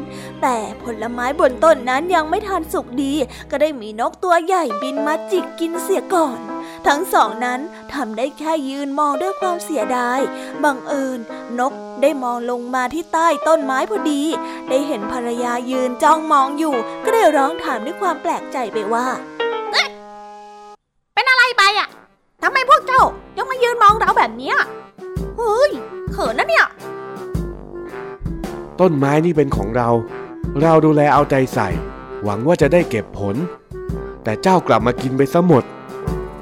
[0.42, 3.12] แต่ผลไม้บนต้นนั้นยังไม่ทันสุกดี
[3.50, 6.38] ก็ได้มีนกตัวใหญ่บินมาจิกกินเสียก่อน
[6.86, 7.60] ทั้งสองนั้น
[7.92, 10.20] ทำได้แค่ยืนมองด้วยความเสียดาย
[10.64, 11.18] บังเอิญ
[11.58, 11.72] นก
[12.02, 14.22] ได้มองลงมาที่ใต้ต้นไม้พอดี
[14.68, 16.74] ได้เห็นภรรยายืนจ้องมองอยู่
[17.04, 19.06] ก็ได้ร้องถามด้วยความแปลกใจไปว่า
[21.14, 21.88] เป็นอะไรไปอะ
[22.42, 23.02] ทำไมพวกเจ้า
[23.64, 24.56] ยังมายืนมองเราแบบเนี้ย
[25.36, 25.70] เฮ้ย
[26.12, 26.66] เขินนะเนี่ย
[28.80, 29.88] ต้นไม้นี่เป็นของเรา
[30.62, 31.68] เราดูแลเอาใจใส่
[32.24, 33.36] หวังว่าจะได้เก็บผล
[34.24, 35.64] แต่เจ้ากลับมากินไปซะหมด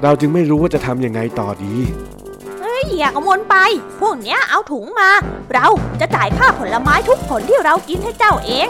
[0.03, 1.75] เราจึงไม่รู้ว่าจะทำยังไงต่อดี
[2.59, 3.55] เฮ้ยอย่ากังวลไป
[3.99, 5.09] พวกเนี้ยเอาถุงมา
[5.53, 5.67] เรา
[5.99, 8.67] จะจ่ายค่าผลไม้ทุกผลที่เรากินให้เจ้าเอง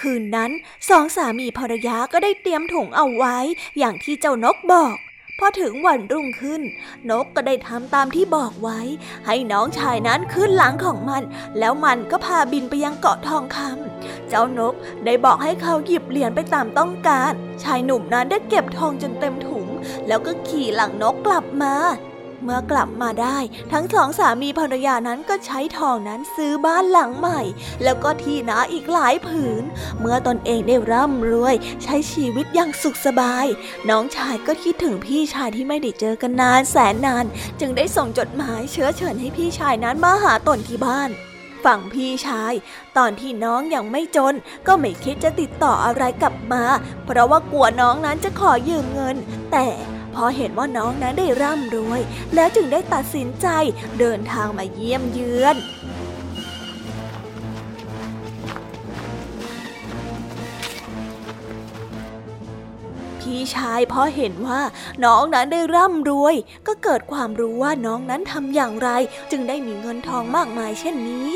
[0.00, 0.50] คืนนั้น
[0.88, 3.36] สองสามีภรรยาก็ได้เตรียมถุงเอาไว้
[3.78, 4.96] อย่างที่เจ้านกบอก
[5.38, 6.62] พอถึงวันรุ่งขึ้น
[7.10, 8.80] นกก็ได้ทำตามที่บอกไว้
[9.26, 11.22] ให้น้องชายนั้นขึ้นหลังของมัน
[11.58, 17.32] แล้วมันก็พาบินไปยังเกาะทองคำเจ้านกได้บอกให้เขาหยิบเหรียญไปตามต้องการ
[17.62, 19.66] ชายหนุ่มนั้นได้เก็บทองจนเต็มถุง
[20.06, 21.74] แล้วก็ขี่หลังนกกลับมา
[22.42, 23.38] เมื่อกลับมาได้
[23.72, 27.40] ทั้งสองสามีภรรยานั้นก็ใช้ทองนั้นซื้อบ้านหลังใหม่
[27.84, 29.62] แล้วก็ที่นาอีกหลายผืน
[30.00, 33.46] เมื่อตนเองได้ร่ำรวย ใช้ชีวิตอย่างสุขสบาย
[33.90, 37.24] น้องชายก็คิดถึงพี่ชายที่ไม่ได้เจอกันนานแสนนาน
[37.60, 41.10] จึงได้ส่งจดหมายเชื้อเชิญให้พี่ชายนั้นมาหาตนที่บ้าน
[41.64, 42.52] ฝั่งพี่ชาย
[42.96, 44.34] ตอนที่น้องยังไม่จน
[44.66, 46.64] ก็ไม่คิดจะติดต่ออะไรกลับมา
[47.04, 49.16] เพราะว่ากลัวน้องนั้นจะขอยืมเงิน
[49.52, 49.66] แต่
[50.22, 52.00] พอเห็นว่าน้องนั้นได้ร่ำรวย
[52.34, 53.46] แล้วจึงได้ตัดสินใจ
[53.98, 55.56] เดินทางมาเยี่ยมเยือน
[63.20, 64.60] พี่ชายพอเห็นว่า
[65.04, 66.34] น้องนั้นได้ร่ำรวย
[66.66, 68.88] ก็เกิดความรู้ว่าน้องนั้นทำอย่างไร
[69.30, 71.28] จึงได้มีเงินทองมากมายเช่นนี้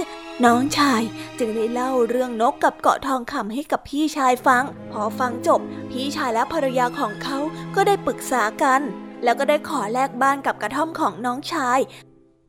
[0.44, 1.02] น้องชาย
[1.38, 7.38] จึงได้เล่าเรื่องนกกับเกาะทองคำให้กับพี่ชายฟัง พอฟังจบ พี่ชายและภรรยาของเขา
[7.74, 8.80] ก็ได้ปรึกษากัน
[9.24, 11.78] แล้วก็ได้ขอแลกบ้านกับกระท่อมของน้องชาย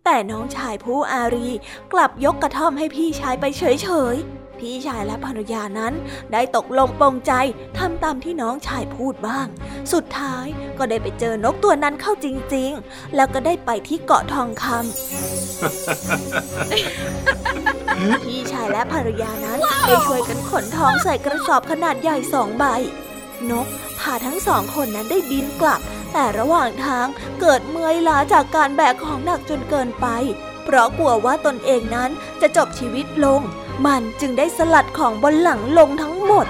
[0.06, 1.50] แต่น้องชายผู้อารี
[1.94, 5.94] กลับยกกระท่อมให้พี่ชายไปเฉยๆ พี่ชายและภรรยานั้น
[6.34, 7.34] ได้ตกลงปรงใจ
[7.78, 9.48] ทำตามที่น้องชายพูดบ้าง
[9.94, 10.46] สุดท้าย
[10.78, 14.84] ก็ได้ไปเจอนกตัวนั้นเข้าจริง ๆ แล้วก็ได้ไปที่เกาะทองคำ
[18.24, 22.66] พี่ชายและภรรยานั้นได้ช่วยกันขนทองใส่กระสอบขนาดใหญ่สองใบ
[23.52, 23.68] นก
[24.00, 25.82] พาทั้งสองคนนั้นได้บินกลับ
[26.14, 27.06] แต่ระหว่างทาง
[27.40, 30.08] เกิดเมื่อยล้าจากการแบกของหนักจนเกินไป
[30.64, 32.10] เพราะกลัวว่าตนเองนั้น
[32.42, 33.42] จะจบชีวิตลง
[33.86, 36.48] มันจึงได้สลัดของบนหลังลงทั้งหมด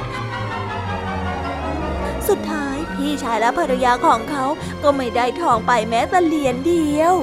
[2.28, 4.44] สุดท้ายพี่ชายและภรรยาของเขา
[4.84, 7.16] ก็ไม่ได้ทองไปแม้แต่เหรียญเดียว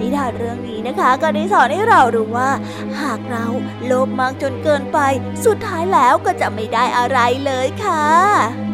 [0.00, 2.50] นิทานเรื่องนี้นะคะ ก็ได้สอนให้เรารู้ว่า
[3.00, 3.46] หากเรา
[3.86, 4.98] โลภมากจนเกินไป
[5.44, 8.71] สุดท้ายแล้วก็จะไม่ได้อะไรเลยค่ะ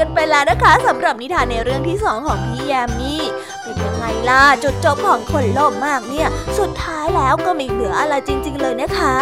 [0.00, 3.14] กันไปแล้วนะคะสำหรับนิทานในเรื่องที่สองของพี่แยามี
[3.62, 9.14] เป็นยังไงล่ะจุดจบของคนโลภมากเนี่ย สุดท้ายแล้วก็ไม่เหลืออะไรจริง ๆ เลยนะคะ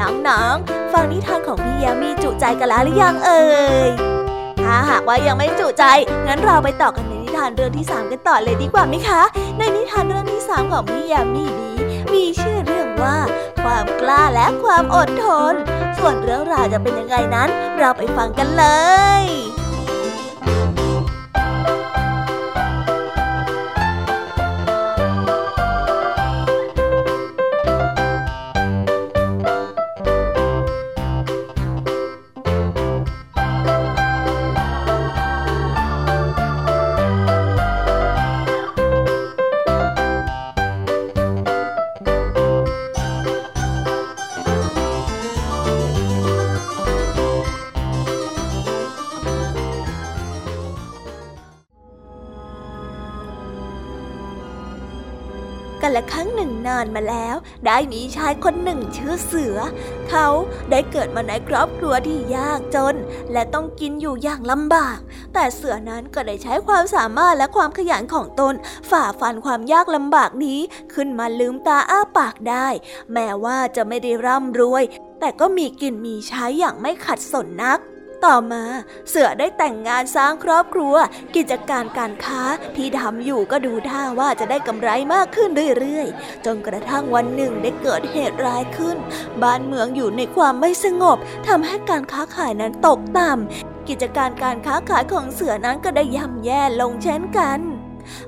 [0.00, 3.44] น้องๆฟังนิทานของพี่แยามีจุใจกันแล้วหรือยังเอ่
[3.88, 3.90] ย
[4.62, 5.84] ถ้าหากว่ายังไม่จุใจ
[6.26, 9.22] งั้นเราไปต่อกันในนิทานเรื่องที่ 3 กันต่อเลยดีกว่าไหมคะ
[9.58, 11.76] ในนิทานเรื่องที่ 3 ของพี่ยามีนี้
[12.12, 13.16] มีชื่อเรื่องว่า
[13.62, 15.54] ความกล้าและความอดทน
[15.98, 17.48] ส่วนเรื่องราวจะเป็นยังไงนั้น
[17.78, 18.64] เราไปฟังกันเล
[19.22, 59.56] ยานมาแล้ว ได้มีชายคนหนึ่งชื่อเสือ
[60.10, 60.26] เขา
[60.70, 62.96] ได้เกิดมาในครอบครัวที่ยากจน
[63.32, 64.98] และต้องกินอยู่อย่างลำบาก
[65.34, 68.54] แต่เสือนั้นก็ได้ใช้ความสามารถและความขยันของตน
[68.90, 70.60] ฝ่าฟันความยากลำบากนี้
[70.94, 72.68] ขึ้นมาลืมตาอ้าปากได้
[73.12, 74.84] แม้ว่าจะไม่ได้ร่ำรวย
[75.20, 77.78] แต่ก็มีกินมีใช้อย่างไม่ขัดสนนัก
[78.26, 78.64] ต่อมา
[79.08, 80.94] เสือได้แต่งงานสร้างครอบครัว
[81.36, 82.42] กิจการการค้า
[82.76, 88.96] ที่ทำอยู่ก็ดูท่าว่าจะได้กำไรมากขึ้นเรื่อยๆ จนกระทั่งวันหนึ่งได้เกิดเหตุร้ายขึ้น
[89.42, 97.60] บ้านเมืองอยู่ในความไม่สงบทำให้การค้าขายนั้นตกต่ำกิจการการค้าขายของเสือนั้นก็ได้ย่ำแย่ลงเช่นกัน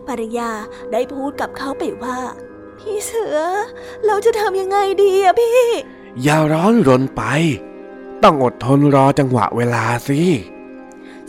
[0.06, 0.50] ภรรยา
[0.92, 2.18] ได้พูดกับเขาไปว่า
[2.78, 3.38] พี่เสือ
[4.06, 5.62] เราจะทำยังไงดีอะพี่
[6.22, 7.22] อย่าร้อนรนไป
[8.24, 10.20] ต้องอดทนรอจังหวะเวลาสิ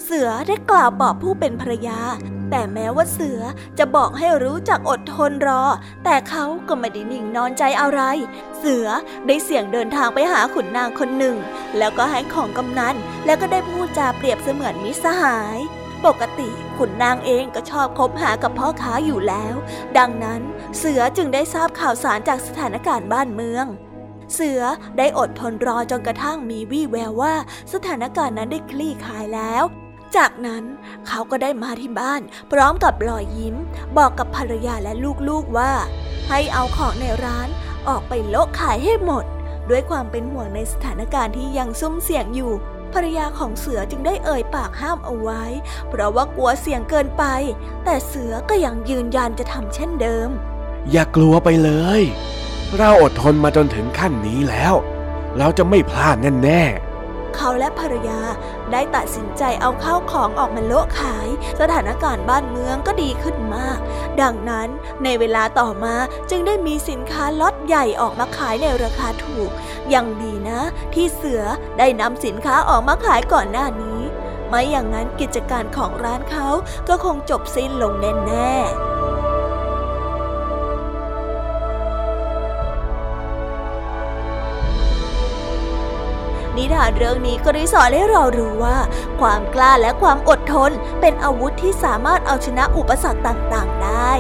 [0.04, 2.00] เสือได้กล่าวบอกผู้เป็นภรรยา
[2.50, 3.40] แต่แม้ว่าเสือ
[3.78, 5.64] จะบอกให้รู้จักอดทนรอ
[6.04, 8.02] แต่เขาก็ไม่ได้นิ่งนอนใจอะไร
[8.58, 8.88] เสือ
[9.28, 11.38] ได้เสี่ยงเดินทางไปหาขุนนางคนหนึ่ง
[11.78, 15.60] แล้วก็ให้ของกำนัน แล้วก็ได้พูดจาเปรียบเสมือนมิสหาย
[16.06, 19.56] ปกติขุนนางเองก็ชอบคบหากับพ่อค้าอยู่แล้ว
[19.98, 20.42] ดังนั้น
[20.78, 23.68] เสือจึงได้ทราบข่าวสารจากสถานการณ์บ้านเมือง
[24.34, 24.62] เสือ
[24.98, 27.34] ได้อดทนรอจนกระทั่งมีวี่แววว่า
[27.74, 29.64] สถานการณ์นั้นได้คลี่คลายแล้ว
[30.16, 30.64] จากนั้น
[31.08, 33.56] เขาก็ได้มาที่บ้าน พร้อมกับรอยยิ้ม
[33.98, 34.94] บอกกับภรรยาและ
[35.30, 35.72] ลูกๆว่า
[36.30, 37.48] ให้เอาของในร้าน
[37.88, 39.26] ออกไปโละขายให้หมด
[39.70, 42.54] ด้วยความเป็นห่วงในสถานการณ์ที่ยังซุ่มเสี่ยงอยู่
[42.94, 45.44] ภรรยาของเสือจึงได้เอ่ยปากห้ามเอาไว้
[45.90, 47.24] เพราะว่ากลัวเสี่ยงเกินไป
[47.86, 50.30] แต่เสือก็ยังยืนยันจะทำเช่นเดิม
[50.92, 52.02] อย่ากลัวไปเลย
[52.80, 54.74] เราอดทนมาจนถึงขั้นนี้แล้ว
[55.38, 58.20] เราจะไม่พลาดแน่ๆ เขาและภรรยา
[58.72, 61.28] ได้ตัดสินใจเอาข้าวของออกมาโละขาย
[61.60, 63.80] สถานการณ์บ้านเมืองก็ดีขึ้นมาก
[64.22, 64.68] ดังนั้น
[65.04, 65.96] ในเวลาต่อมา
[66.30, 69.50] จึงได้มีสินค้าล็อตใหญ่ออกมาขายในราคาถูก
[69.94, 70.62] ยังดีนะ
[70.94, 71.44] ที่เสือ
[71.78, 74.00] ได้นำสินค้าออกมาขายก่อนหน้านี้
[74.50, 76.48] ไม่อย่างนั้นกิจการของร้านเขา
[76.88, 79.05] ก็คงจบสิ้นลงแน่ๆ
[86.58, 88.78] นิทานเรื่องนี้ก็ได้สอนให้เรารู้ว่า
[89.22, 94.12] ความกล้าและความอดทนเป็นอาวุธที่สามารถเอาชนะอุปสรรคต่าง ๆ ได้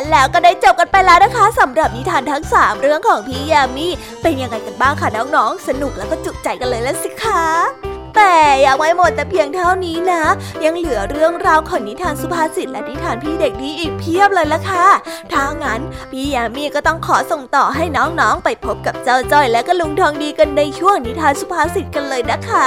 [0.00, 3.88] และแล้วก็ได้จบกันไปแล้วนะคะสำหรับนิทานทั้ง 3 เรื่องของพี่ยามี
[4.22, 7.42] เป็นยังไงกันบ้างคะน้องๆ สนุกแล้วก็จุใจกันเลยแล้วสิคะ
[8.16, 8.36] แต่
[8.66, 10.22] ยังไม่หมดแต่เพียงเท่านี้นะ
[10.64, 14.86] ยังเหลือเรื่องราวของนิทานสุภาษิตและนิทานพี่เด็กดีอีกเพียบเลยละค่ะ
[15.32, 15.80] ถ้างั้น
[16.10, 22.66] พี่ยามีก็ต้องขอส่งต่อให้น้องๆ ไปพบกับเจ้าจ้อยและก็ลุงทองดีกันในช่วงนิทานสุภาษิตกันเลยนะคะ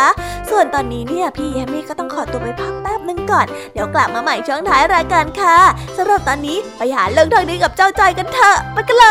[0.49, 5.57] ส่วนตอนนี้เนี่ยพี่ยามีก็ต้องขอตัวไปพัก หนึ่งก่อน เดี๋ยวกลับมาใหม่ช่วงท้ายรายการค่ะ
[5.97, 9.07] สำหรับตอนนี้ไปหาเรื่องทางนี้กับเจ้าจอยกันเถอะไปกันเล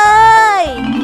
[0.60, 1.01] ย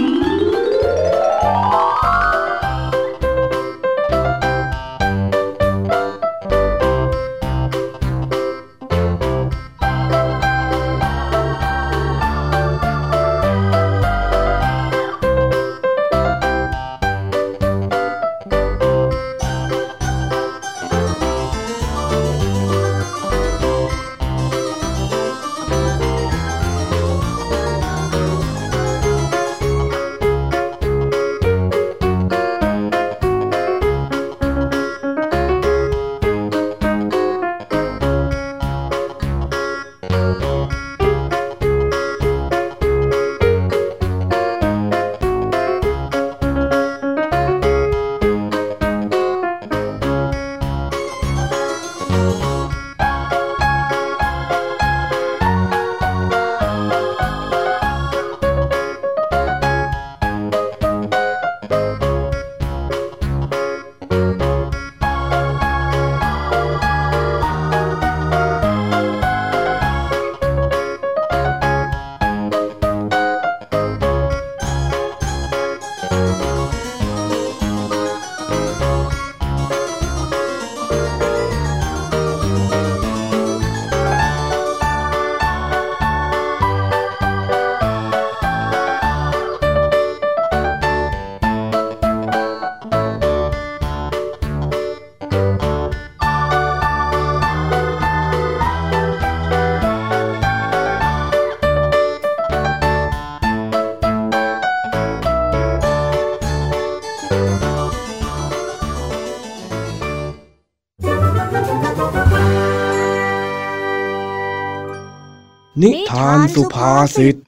[116.59, 117.41] สุภาษิตว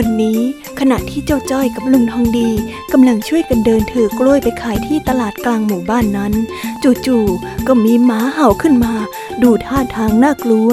[0.00, 0.40] ันนี้
[0.80, 2.50] ขณะที่เจ้าจ้อยกับลุงทองดี
[2.92, 6.32] กำลังช่วยกันเดินถือกล้วยไปขายที่ตลาดกลางหมู่บ้านนั้น
[7.06, 8.94] จู่ๆก็มีหมาเห่าขึ้นมา
[9.42, 10.72] ดูท่าทางน่ากลัว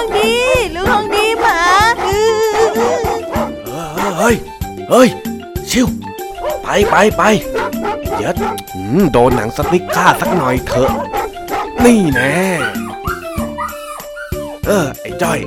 [0.00, 0.34] มาลุงทองดี
[0.74, 1.58] ลุงทองดีหมา
[2.04, 2.24] อื้
[4.06, 4.36] อเฮ้ย
[4.90, 5.08] เฮ้ย
[5.70, 5.86] ชิว
[6.62, 7.22] ไปไปไป
[8.16, 8.32] เดี๋ยว
[8.74, 10.90] อืมโดนหนังสติ๊กฆ่าสักหน่อยเถอะ
[11.84, 12.38] นี่แน่
[14.66, 15.38] เออ ไอ้จ้อย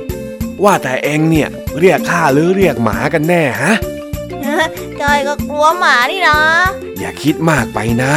[0.64, 1.48] ว่าแต่เองเนี่ย
[1.78, 3.74] เรียกข้าหรือเรียกหมากันแน่ฮะ
[5.00, 6.38] จอยก็กลัวหมานี่นะ
[6.98, 8.14] อย่าคิดมากไปนะ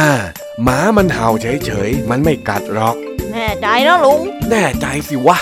[0.62, 2.96] หมามันเห่าเฉยๆ มันไม่กัดหรอก
[3.32, 4.20] แน่ใจนะลุง
[4.50, 5.38] แน่ใจสิวะ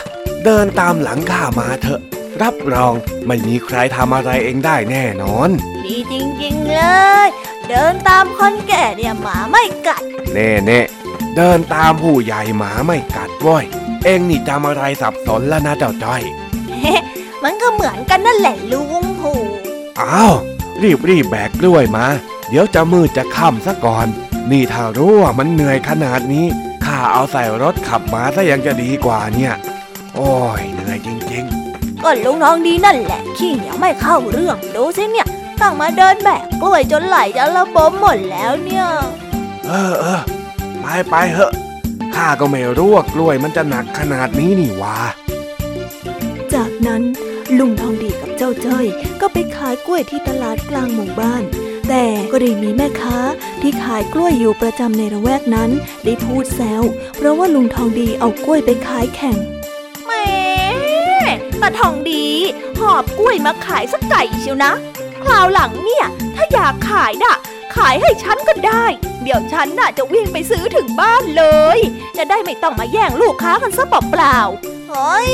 [0.47, 2.01] เดินตามหลังข้ามาเถอะ
[2.43, 2.95] รับรอง
[3.27, 5.51] ไม่มีใครทำอะไรเองได้แน่นอน
[5.85, 6.79] ดีจริงๆเล
[7.27, 7.29] ย
[7.69, 10.81] เดินตามคนแก่เนี่ยหมาไม่กัดเน่เน่
[11.37, 13.65] เดินตามผู้ใหญ่หมาไม่กัดว้ย
[14.05, 16.23] เองนี่จำอะไรสับสนแล้วนะเจ้าจ้อย
[17.43, 19.33] มันก็เหมือนกันนั่นแหละลุงผู
[20.01, 20.35] อ้าว
[20.83, 22.07] รีบรีบแบกกล้วยมา
[22.49, 24.07] เดี๋ยวจะมืดจะค่ำซะก่อน
[24.51, 26.47] นี่ถ้ารู้ว่ามันเหนื่อยขนาดนี้
[26.85, 29.55] ข้าเอาใส่รถขับมาซะยังจะดีกว่าเนี่ย
[30.17, 31.45] โอ้ยเหนื่อยจริง
[32.05, 35.27] ก็ลุงทองดีนั่นแหละ ขี้เหนียวไม่เข้าเรื่องดูสิเนี่ย
[35.61, 40.21] ต้องมาเดินแบกกล้วยจนไหลจะระบมหมดแล้วเนี่ยๆเออเออ
[40.81, 41.53] ไปไปเหอะ
[42.15, 44.99] ข้าก็ไม่รู้ว่ากล้วยมันจะหนักขนาดนี้นี่หวะ
[46.55, 47.03] จากนั้น
[47.59, 48.87] ลุงทองดีกับเจ้าจ้อย
[49.21, 51.43] ก็ไปขายกล้วยที่ตลาดกลางหมู่บ้าน
[51.89, 53.19] แต่ก็ได้มีแม่ค้า
[53.63, 55.71] ที่ขายกล้วยอยู่ประจำในระแวกนั้น
[56.05, 56.83] ได้พูดแซว
[57.17, 59.39] เพราะว่าลุงทองดีเอากล้วยไปขายแข่ง
[60.07, 60.15] แหม
[61.61, 62.27] ตาทองดี
[62.81, 64.73] หอบกล้วยมาขายสักไก่เชียวนะ
[65.25, 67.37] คราวหลังเนี่ย ถ้าอยากขายน่ะ
[67.77, 68.85] ขายให้ฉันก็ได้
[69.23, 71.45] เดี๋ยวฉันน่ะจะวิ่งไปซื้อถึงบ้านเล
[71.77, 71.79] ย
[72.17, 75.33] จะได้ไม่ต้องมาแย่งลูกค้ากันซะเปล่าๆเฮ้ย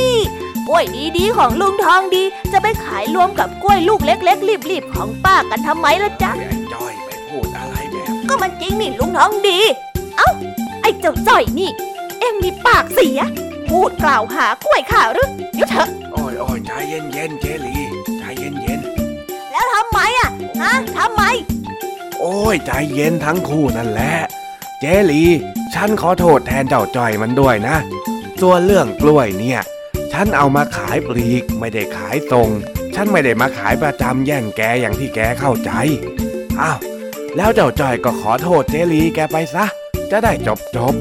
[0.69, 0.85] กล้วย
[1.17, 9.61] ดีๆของลุงทองดี จะไปขายรวมกับกล้วยลูกเล็ก ๆ รีบๆของป้ากันทำไมล่ะจ๊ะไอ้จ้อยไปพูดอะไรแบบก็มันจริงนี่ลุงทองดี
[10.17, 10.31] เอ้า
[10.83, 11.71] ไอ้เจ้าจ้อยนี่
[12.21, 13.21] เอ็งมีปากเสีย
[13.73, 17.77] พูดกล่าวหากล้วยข่าหรือเดี๋ยวเถอะโอ้ยโอ้ยใจเย็นเย็นๆเจลี
[18.19, 18.81] ใจเย็นเย็น
[19.53, 20.31] แล้วทำไมอะ
[20.63, 24.15] ฮะทำไมๆโอ้ยใจเย็นทั้งคู่นั่นแหละ
[24.81, 25.23] เจลี
[25.75, 27.77] ฉันขอโทษแทนเจ้าจ้อยมันด้วยนะ
[28.41, 29.61] ส่วนเรื่องกล้วยเนี่ย
[30.13, 32.49] ฉันเอามาขายปลีกไม่ได้ขายตรง
[32.95, 35.71] ฉันไม่ได้มาขายประจำแย่งแกอย่างที่แกเข้าใจ
[36.61, 36.79] อ้าว
[37.37, 39.65] แล้วเจ้าจ้อยก็ขอโทษเจลีแกไปซะ
[40.11, 40.95] จะได้จบจบ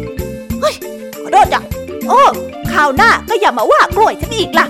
[1.22, 1.62] ขอโทษจ้ะ
[2.10, 2.24] โอ้
[2.74, 4.68] คราวหน้าก็อย่ามาว่ากล้วยฉันอีกล่ะ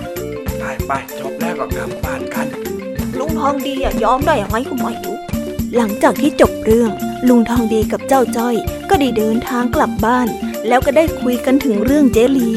[0.58, 2.46] ไปไปจบแล้วก็กลับบ้านกัน
[3.18, 5.16] ลุงทองดีอะยอมได้ยังไงก็ไม่รู้
[5.76, 6.90] หลังจากที่จบเรื่อง
[7.28, 8.54] ลุงทองดีกับเจ้าจ้อย
[8.90, 10.28] ก็ได้เดินทางกลับบ้าน
[10.68, 12.50] แล้วก็ได้คุยกันถึงเรื่องเจลี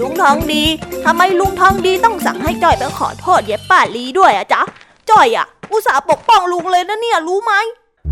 [0.00, 0.64] ลุงทองดี
[1.04, 4.62] ทำไมลุงทองดีต้องสั่งให้จ้อยไปขอโทษเย็บป้าลีด้วยอะจ๊ะ
[5.10, 7.52] จ้อยอะอุตส่าห์ปกป้องลุงเลยนะเนี่ยรู้ไหม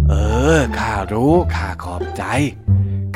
[0.08, 0.14] เอ
[0.58, 2.22] อข้ารู้ข้าขอบใจ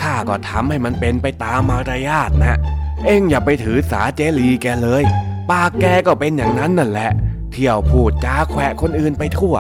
[0.01, 2.59] ข้าก็ทำให้มันเป็นไปตามมารยาทนะ
[3.07, 5.03] เอ็งอย่าไปถือสาเจลีแกเลย
[5.51, 7.11] ปากแกก็เป็นอย่างนั้นนั่นแหละ
[7.53, 9.55] เที่ยวพูดจาแขวะคนอื่นไปทั่ว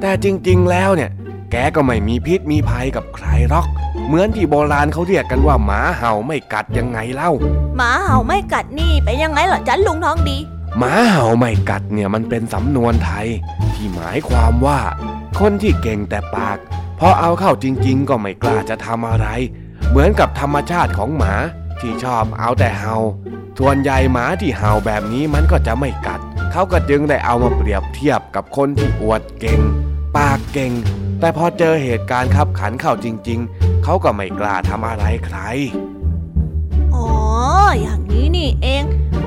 [0.00, 1.10] แต่จริงๆแล้วเนี่ย
[1.50, 3.66] แกก็ไม่มีพิษมีภัยกับใครหรอก
[4.06, 7.30] เหมือนที่โบราณเขาเรียกกันว่าหมาเห่าไม่กัดยังไงเล่า
[7.76, 10.38] หมาเห่าไม่กัดนี่เป็นยังไงเหรอจ๊ะลุงทองดี
[10.78, 13.26] หมาเห่าไม่กัดเนี่ยมันเป็นสำนวนไทย
[13.74, 14.80] ที่หมายความว่า
[15.38, 16.58] คนที่เก่งแต่ปาก
[16.98, 19.26] พอเอาเข้าจริง ๆ ก็ไม่กล้าจะทำอะไร
[19.88, 21.34] เหมือนกับธรรมชาติของหมา
[21.84, 22.96] ที่ชอบเอาแต่เห่า
[23.58, 26.20] ส่วนใหญ่หมาที่เห่าแบบนี้มันก็จะไม่กัด
[26.52, 29.60] เขาก็จึงได้เอามาเปรียบเทียบกับคนที่อวดเก่ง
[30.16, 30.72] ปากเก่ง
[31.20, 35.38] แต่พอเจอเหตุการณ์ขับขันเข้าจริง ๆ เขาก็ไม่กล้าทำอะไรใคร
[36.94, 37.06] อ๋อ
[37.80, 38.84] อย่างนี้นี่เอง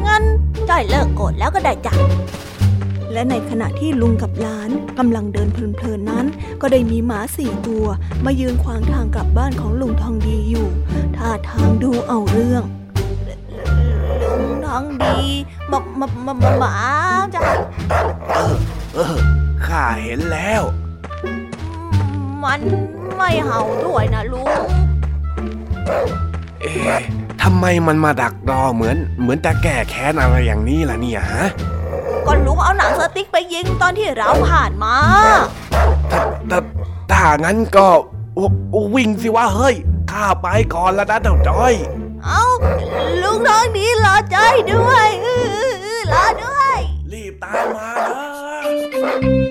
[0.08, 0.24] งั้น
[0.70, 1.94] จ้อยเลิกโกรธแล้วก็ได้จ้ะ
[3.18, 6.26] และในขณะที่ลุงกับหลานกำลังเดินเพลินๆนั้น
[6.62, 7.86] ก็ได้มีหมาสี่ตัว
[8.26, 10.68] มายืนขวางทางกลับบ้านของลุงทองดีอยู่
[11.18, 12.64] ท่าทางดูเอาเรื่อง
[14.22, 15.20] ลุงทองดี
[15.72, 16.76] บอกมามามาหมา
[17.36, 17.42] จ้ะ
[18.94, 19.18] เออ
[19.66, 20.62] ข้าเห็นแล้ว
[22.44, 22.62] มัน
[23.16, 24.52] ไม่เห่าด้วยนะลุง
[26.62, 27.02] เอ๊ะ
[27.42, 31.48] ทำไมมันมาดักรอเหมือน เหมือนจะแก้แค้นอะไรอย่างนี้ล่ะเนี่ยฮะ
[32.28, 34.96] ก็ลุงเอาหนังสติ๊กไปยิงตอนที่เราผ่านมา
[36.12, 36.22] ถ้า
[36.52, 36.60] ถ้า
[37.12, 37.88] ถ้างั้นก็
[38.74, 39.76] ววิ่งสิวะเฮ้ย
[40.12, 41.74] ข้าไปก่อนแล้วนะเจ้าจอย
[42.26, 42.44] เอา
[43.22, 44.38] ลุงทองดีรอใจ
[44.72, 45.40] ด้วยอื้
[45.98, 46.78] อรอด้วย
[47.12, 49.47] รีบตามมานะ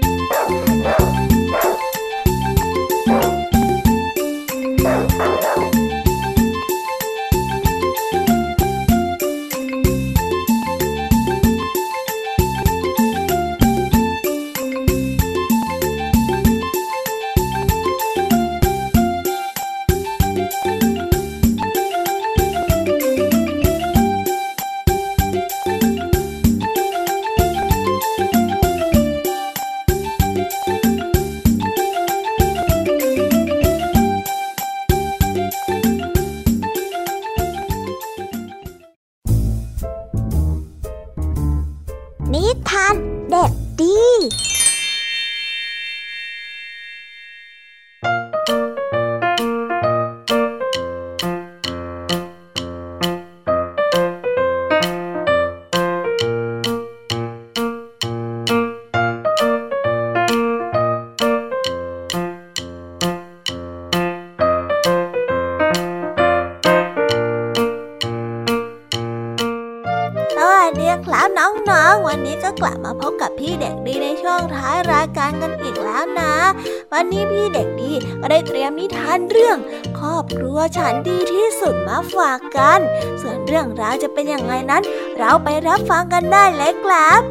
[80.26, 82.80] อบครัวฉันดีที่สุดมาฝากกัน
[83.20, 84.82] ส่วนเรื่องราวจะเป็นอยังไงนั้น
[85.18, 87.22] เราไปรับฟังกันได้เลยครับ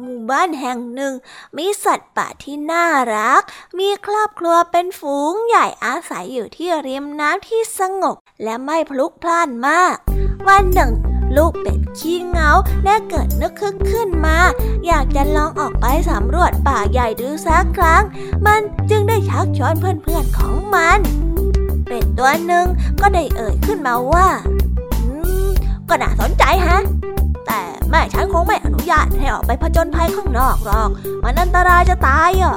[0.00, 1.12] หมู่บ้านแห่งหนึ่ง
[1.56, 3.42] มีสัตว์ป่าที่น่ารัก
[3.78, 9.96] มีครอบครัวเป็นฝูงใหญ่อาศัยอยู่ที่ริมน้ำที่สงบ และไม่พลุกพล่านมาก
[10.48, 10.92] วันหนึ่ง
[11.36, 12.50] ลูกเป็ดขี้เงา
[12.84, 14.38] ได้เกิดนึกขึ้นขึ้นมา
[14.86, 18.02] อยากจะลองออกไปสำรวจป่าใหญ่ดูสักครั้ง
[18.46, 18.60] มัน
[18.90, 20.98] จึงได้ชักชวนเพื่อนๆของมัน
[21.86, 22.66] เป็ดตัวหนึ่ง
[23.00, 24.28] ก็ได้เอ่ยขึ้นมาว่า
[25.00, 25.08] อื
[25.46, 25.48] ม
[25.88, 26.78] ก็น่าสนใจฮะ
[27.46, 27.60] แต่
[27.90, 30.88] แม่ฉันคงไม่อนุญาตให้ออกไปผจญภัยข้างนอกหรอก
[31.22, 32.56] มันอันตรายจะตายอะ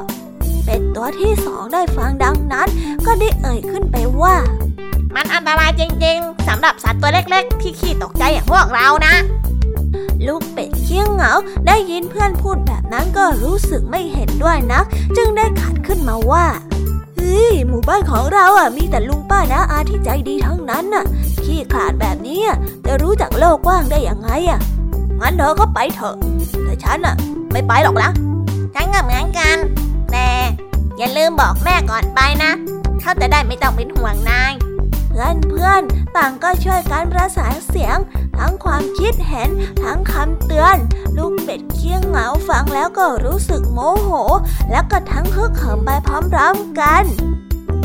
[0.66, 2.68] เป็ดตัวที่สองได้ฟังดังนั้น
[3.06, 4.36] ก็ได้เอ่ยขึ้นไปว่า
[5.16, 9.16] มันอันตรายจริงๆสำหรับสัตว์ตัวเล็กๆ ที่ขี้ตกใจอย่างพวกเรานะ
[10.28, 11.34] ลูกเป็ดเคี้ยงเหงา
[11.68, 14.86] ได้ยินเพื่อนพูดแบบนั้นก็รู้สึกไม่เห็นด้วยนัก
[15.18, 16.46] จึงได้ขัดขึ้นมาว่า
[17.16, 21.06] เฮ้ยหมู่บ้านของเราอะมีแต่ลุงป้านะอาที่ใจดีทั้งนั้นน่ะ
[21.44, 22.40] ขี้ขลาดแบบนี้
[22.86, 24.60] จะรู้จักโลกกว้างได้ยังไงอะ
[25.20, 26.16] งั้นเธอก็ไปเถอะ
[26.64, 27.16] แต่ฉันอะ
[27.52, 28.12] ไม่ไปหรอกนะ
[28.74, 29.58] ฉันก็เหมือนกัน
[30.12, 30.28] แต่
[30.98, 32.52] อย่าลืมบอกแม่ก่อนไปนะ
[33.02, 34.54] เขาจะได้ไม่ต้องเป็นห่วงนาย
[35.16, 35.82] เกันเพื่อน
[36.18, 37.98] ต่างก็ช่วยกันประสานเสียง
[38.38, 39.50] ทั้งความคิดเห็น
[39.84, 40.78] ทั้งคำเตือน
[41.18, 44.10] ลูกเป็ดเคี้ยงเหงาฟังแล้วก็รู้สึกโมโห
[44.72, 45.90] แล้วก็ทั้งฮึกเหิมไป
[46.32, 47.04] พร้อมๆกัน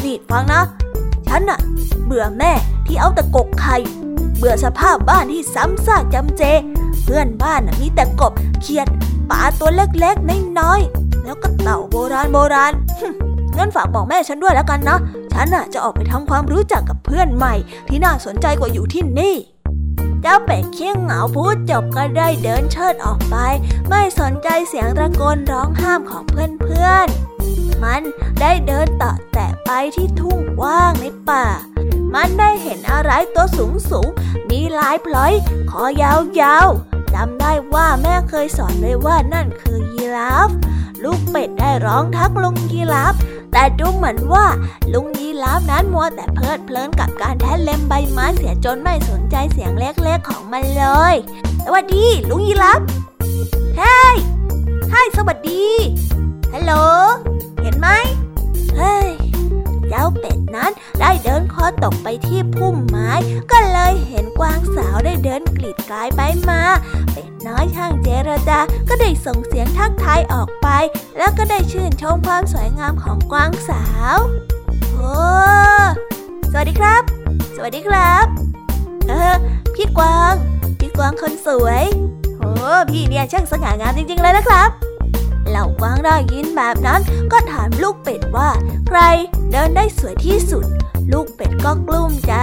[0.05, 0.63] นี่ฟังนะ
[1.27, 1.59] ฉันน่ะ
[2.05, 2.53] เบื่อแม่
[2.87, 3.77] ที่เอาแต่กกไข่
[4.37, 6.43] เบื่อสภาพบ้านที่ซ้ำซากจำเจ
[7.03, 8.87] เพื่อนบ้านน่ะมีแต่กบเขียด
[9.31, 12.73] ปลาตัวเล็กๆน้อยๆแล้วก็เต่าโบราณโบราณ
[13.57, 14.99] งั้นฝากบอกแม่ฉันด้วยแล้วกันนะ
[15.33, 17.55] ฉันน่ะจะออกไปทำความรู้จักกับเพื่อนใหม่
[17.89, 19.35] ที่น่าสนใจกว่าอยู่ที่นี่
[20.23, 23.37] เจ้าเป็ดเคี้ยงเหงาพูดจบก็ได้เดินเชิดออกไป
[23.89, 28.03] ไม่สนใจเสียงตะโกนร้องห้ามของเพื่อนๆ มัน
[28.41, 31.45] ได้เดินต่อแต่ไปที่ทุ่งว่างในป่า
[32.15, 34.09] มันได้เห็นอะไรตัวสูงสูง
[34.51, 35.33] มีลายพลอย
[35.71, 40.51] คอยาวๆ จำได้ว่าแม่เคยสอนไว้ว่านั่นคือยีราฟ
[41.05, 43.15] ลูกเป็ดได้ร้องทักลุงยีราฟ
[43.53, 44.47] แต่ดูเหมือนว่า
[44.93, 51.15] ลุงยีราฟนั้นมัวแต่เพลิดเพลินกับการแทะเล็มใบไม้เสียจนไม่สนใจเสียงเล็กๆของมันเลย
[51.65, 52.81] สวัสดี ลุงยีราฟ
[53.79, 54.17] เฮ้ย
[54.89, 55.65] ใช่สวัสดี
[56.53, 56.73] ฮัลโหล
[57.63, 57.89] เห็นไหม
[58.77, 59.09] เฮ้ย
[59.97, 63.11] จ้าเป็ดนั้นได้เดินคอตกไปที่พุ่มไม้
[63.51, 66.63] ก็เลยเห็นกวางสาวได้เดินกลีดกลายไปมา
[67.13, 70.69] เป็ดน้อยช่างเจรจาก็ได้ส่งเสียงทักทายออกไป
[71.19, 73.85] แล้วก็ได้ชื่นชมความสวยงามของกวางสา
[74.17, 74.19] ว
[74.93, 75.15] โอ้
[76.51, 77.03] สวัสดีครับ
[77.57, 78.27] สวัสดีครับ
[79.09, 79.35] เออ
[79.75, 80.35] พี่กวาง
[80.81, 81.85] พี่กวางคนสวย
[82.39, 82.51] โอ้
[82.91, 84.71] พี่เนี่ยช่างสง่างามจริงๆเลยนะครับ
[85.49, 87.01] เหล่ากวางได้ยินแบบนั้น
[87.33, 88.49] ก็ถามลูกเป็ดว่า
[88.89, 89.01] ใคร
[89.53, 90.67] เดินได้สวยที่สุด
[91.13, 92.35] ลูกเป็ดก็กลุ้มใจ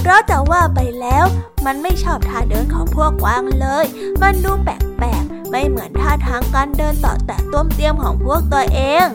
[0.00, 1.24] เพราะจะว่าไปแล้ว
[1.64, 3.84] มันไม่ชอบท่าเดินของพวกกวางเลย
[4.22, 9.06] มันดูแปลกๆ ไม่เหมือนท่าทางการเดินต่อแต่ต้มเตียมของพวกตัวเอง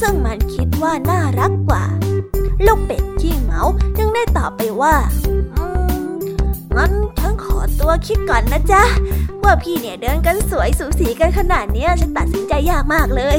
[0.00, 1.84] ซึ่งมันคิดว่าน่ารักกว่า
[2.66, 3.62] ลูกเป็ดขี้เมา
[3.96, 4.94] จึงได้ตอบไปว่า
[5.56, 5.64] อื
[6.10, 6.12] ม
[6.76, 7.27] งั้นฉัน
[7.88, 8.82] ขอตัวคิดก่อนนะจ๊ะ
[9.44, 13.38] ว่าพี่เนี่ยเดินกันสวยสูสีกันขนาดเนี้ยฉันตัดสินใจยากมากเลย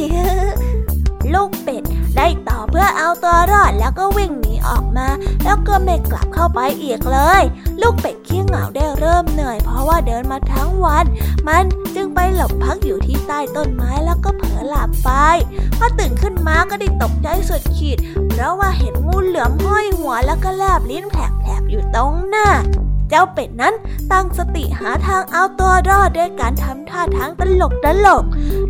[1.34, 1.84] ลูกเป็ด
[2.18, 5.08] ได้ต่อเพื่อเอาตัวรอดแล้วก็วิ่งหนีออกมา
[5.44, 7.44] แล้วก็ไม่กลับเข้าไปอีกเลย
[7.82, 11.06] ลูกเป็ดขี้เหงาได้เริ่มเหนื่อย เพราะว่าเดินมาทั้งวัน
[11.48, 11.64] มัน
[11.96, 15.10] จึงไปหลบพักอยู่ที่ใต้ต้นไม้แล้วก็เผลอหลับไป
[15.78, 17.98] พอตื่นขึ้นมาก็ได้ตกใจสุดขีด
[18.30, 22.48] เพราะว่าเห็นงูเหลือมห้อยหัวแล้วก็แลบลิ้นแผลบๆอยู่ตรงหน้า
[23.10, 23.74] เจ้าเป็ดนั้น
[24.12, 28.24] ตั้งสติหาทางเอาตัวรอดด้วยการทำท่าทางตลกตลก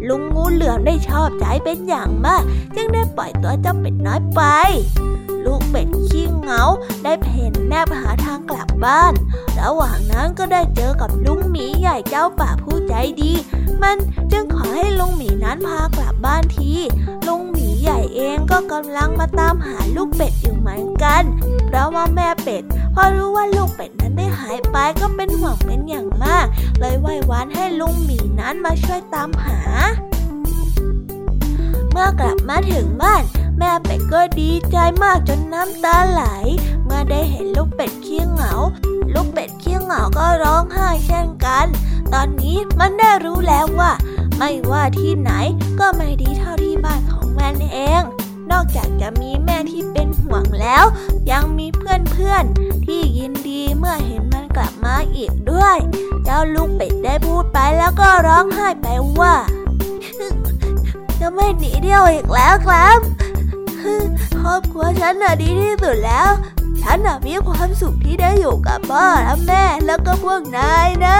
[0.07, 2.43] ลุงงูเหลือมได้ชอบใจเป็นอย่างมาก
[2.75, 4.41] จึงได้ปล่อยตัวเจ้าเป็ดน้อยไป
[5.45, 6.63] ลูกเป็ดขี้เหงา
[7.03, 9.13] ได้เพ่นแนบหาทางกลับบ้าน
[9.59, 13.33] ระหว่างนั้นก็ได้เจอกับลุงหมีใหญ่เจ้าป่าผู้ใจดี
[13.81, 13.97] มัน
[14.31, 16.71] จึงขอให้ลุงหมีนั้นพากลับบ้านที
[17.27, 21.23] ลุงหมีใหญ่เองก็กำลังมาตามหาลูกเป็ดอยู่เหมือนกัน
[21.69, 22.63] เพราะว่าแม่เป็ด
[22.95, 26.45] พอรู้ว่าลูกเป็ดนั้นได้หายไปก็เป็นห่วงเป็นอย่างมาก
[26.79, 29.59] เลยไหว้วานให้ลุงหมีนั้นมาช่วยตามหา
[31.91, 33.23] เมื่อกลับมาถึงบ้าน
[33.57, 36.23] แม่เป็ดก็ดีใจมากจนน้ำตาไหล
[36.83, 38.53] เมื่อได้เห็นลูกเป็ดเคี้ยงเหงา
[39.13, 41.65] ลูกเป็ดเคี้ยงเหงาก็ร้องไห้เช่นกัน
[42.13, 43.91] ตอนนี้มันได้รู้แล้วว่า
[44.37, 45.31] ไม่ว่าที่ไหน
[45.79, 48.03] ก็ไม่ดีเท่าที่บ้านของมันเอง
[48.51, 50.85] นอกจากจะมีแม่ที่เป็น ห่วงแล้ว
[51.31, 55.77] ยังมีเพื่อนๆที่ยินดีเมื่อเห็นมันกลับมาอีกด้วย
[56.23, 58.87] เจ้าลูกเป็ดได้พูดไปแล้วก็ร้องไห้ไป
[59.19, 59.35] ว่า
[61.19, 62.99] จะไม่หนีเที่ยวอีกแล้วครับ
[64.41, 66.29] ครอบครัวฉันน่ะดีที่สุดแล้ว
[66.81, 71.19] ฉันน่ะมีความสุขที่ได้อยู่กับพ่อและแม่แล้วก็พวกนายนะ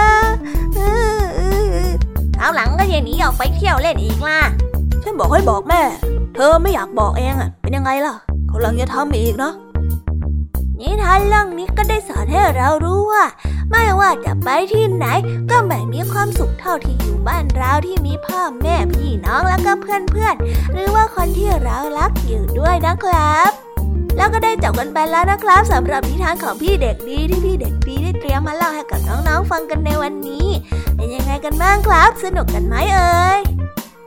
[2.36, 4.40] คราวหลังก็อย่าหนีออกไปเที่ยวเล่นอีกล่ะ
[5.02, 5.80] ฉันบอกให้บอกแม่
[6.34, 8.14] เธอไม่อยากบอกเองอะ เป็นยังไงล่ะ
[8.50, 9.52] เขาหลังจะทำอีกนะ
[10.80, 13.24] นิทานเรื่องนี้ก็ได้สอนให้เรารู้ว่า
[13.70, 15.06] ไม่ว่าจะไปที่ไหน
[15.50, 23.50] ก็ไม่มีความสุขเท่าที่อยู่บ้านเราที่มีพ่อแม่พี่น้องแล้วก็เพื่อนๆหรือว่าคนที่เรารักอยู่ด้วยนะครับ
[24.16, 30.48] แล้วก็ได้จบกันไปแล้วนะครับสำหรับนิทานของพี่เด็กดีที่พี่เด็กดีได้เตรียมมาเล่าให้กับน้องๆฟังกันในวันนี้
[30.96, 33.40] เป็นยังไงกันบ้างครับ สนุกกันไหมเอ่ย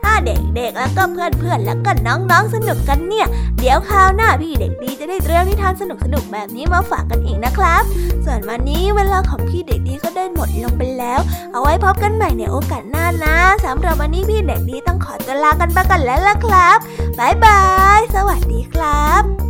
[0.04, 3.26] ถ้าเด็กๆแล้วก็เพื่อนๆแล้วก็น้องๆสนุกกันเนี่ย
[3.58, 7.82] เดี๋ยวคราวหน้าพี่เด็กดีจะได้เตรียมนิทานสนุกๆแบบนี้มาฝากกันอีกนะครับ
[8.24, 11.20] ส่วนวันนี้เวลาของพี่เด็กดีก็ได้หมดลงไปแล้ว
[11.52, 16.78] เอาไว้พบกันใหม่ในโอกาสหน้านะสำหรับวันนี้พี่เด็กดีต้องขอตัวลากันไปกันแล้วล่ะครับ
[17.18, 17.62] บ๊ายบา
[17.98, 19.43] ย สวัสดีครับ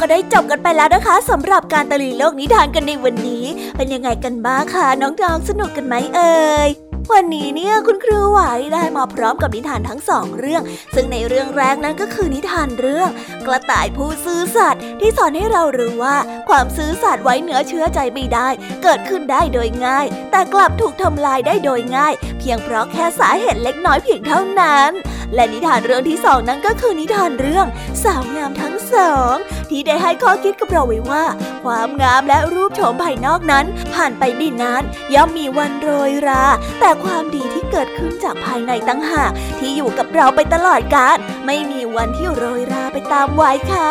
[0.00, 3.44] ก็ได้จบกันไปแล้วนะคะสำหรับการตะลุยโลกนิทานกันในวันนี้
[3.76, 6.70] เป็นยังไงกันบ้างคะน้องๆสนุกกันไหมเอ่ย
[7.14, 8.40] วันนี้เนี่ยคุณครูไหว
[8.74, 10.62] ได้มาพร้อมกับนิทานทั้งสองเรื่อง
[10.94, 13.10] ซึ่งในเรื่องแรกนั้นก็คือนิทานเรื่อง
[13.46, 16.16] กระต่ายผู้ซื่อสัตย์ที่สอนให้เรารู้ว่า
[16.48, 18.48] ความซื่อสัตย์ไว้เหนือเชื้อใจไม่ได้
[18.82, 24.90] เกิดขึ้นได้โดยง่าย แต่กลับถูกทำลายได้โดยง่าย เพียงเพราะแค่สาเหตุเล็กน้อยเพียงเท่านั้น
[25.34, 27.66] และนิทานเรื่องที่สองนั้นก็คือนิทานเรื่อง
[28.04, 29.34] สาวงามทั้งสอง
[29.70, 31.24] ที่ได้ให้ข้อคิดกับเราไว้ว่า
[31.64, 34.82] ความงามและรูปโฉมภายนอกนั้น ผ่านไปไม่นาน
[35.14, 36.44] ย่อมมีวันโรยรา
[36.80, 43.90] แต่ความดีที่เกิดขึ้นจากภายในตั้งหากที่อยู่กับเราไปตลอดกาลไม่มีวันที่โรยราไปตามวัยค่ะ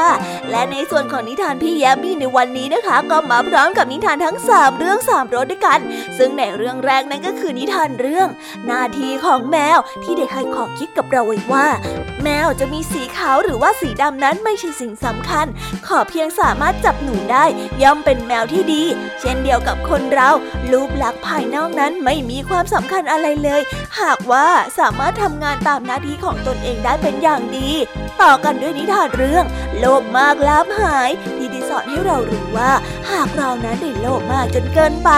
[0.52, 5.80] และในส่วนของนิทานพี่แยมบี้ในวันนี้นะคะ ก็มาพร้อมกับนิทานทั้ง 3 เรื่อง3รสด้วยกัน
[6.18, 8.28] ซึ่งในเรื่องแรกนั้นก็คือนิทานเรื่อง
[8.68, 11.68] หน้าที่ของแมวที่ได้ให้ข้อคิดกับเราไว้ว่า
[12.24, 15.46] แมวจะมีสีขาวหรือว่าสีดำนั้นไม่ใช่สิ่งสำคัญ
[15.88, 17.46] ขอเพียงสามารถจับหนูได้
[17.84, 18.84] ย่อมเป็นแมวที่ดี
[19.20, 20.30] เช่นเดียวกับคนเรา
[20.72, 23.62] รูปลักษณ์ภายนอกนั้นไม่มีความสำคัญอะไรเลย
[24.02, 24.48] หากว่า
[24.80, 27.70] สามารถทำงานตามหน้าที่ของตนเองได้เป็นอย่างดี
[28.22, 29.46] ต่อกันด้วยนิทานเรื่อง
[29.80, 32.72] โลภมากล้าหาย ที่ได้สอนให้เรารู้ว่า
[33.12, 35.10] หากเรานั้นได้โลภมากจนเกินไป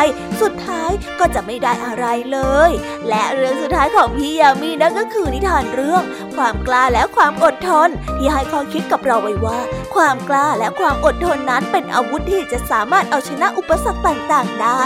[0.42, 2.40] สุดท้ายก็จะไม่ได้อะไรเล
[2.70, 2.72] ย
[3.10, 6.04] และเรื่องสุดท้ายของพี่ยามีนั่นก็คือนิทานเรื่อง
[6.36, 9.60] ความกล้าและความอดทน ที่ให้ข้อคิดกับเราไว้ว่า
[9.96, 14.82] ความกล้าและความอดทนนั้นเป็นอาวุธที่จะสามารถเอาชนะอุปสรรคต่างๆได้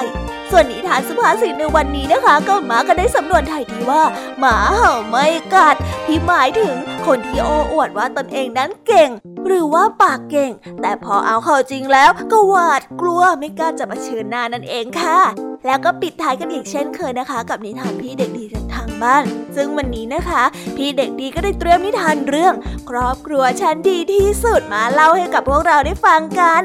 [0.52, 4.02] ส่วนนิทานสุภาษิตในวันนี้นะคะ ก็มากันได้สำนวนไทยที่ว่า
[4.40, 5.76] หมาเห่าไม่กัด
[6.06, 6.76] ที่หมายถึง
[7.06, 9.10] คนที่โอ้อวดว่าตนเองนั้นเก่ง
[9.48, 15.20] หรือว่าปากเก่ง แต่พอเอาเข้าจริงแล้วก็หวาดกลัวไม่กล้าจะมาเชิญหน้านั่นเองค่ะ
[15.66, 19.24] แล้วก็ปิดท้ายกันอีกเช่นเคยนะคะ กับนิทานพี่เด็กดีจากทางบ้าน
[19.56, 20.44] ซึ่งวันนี้นะคะ
[20.78, 22.54] พี่เด็กดีก็ได้เตรียมนิทานเรื่อง
[22.90, 26.62] ครอบครัวฉันดีที่สุดมาเล่าให้กับพวกเราได้ฟังกัน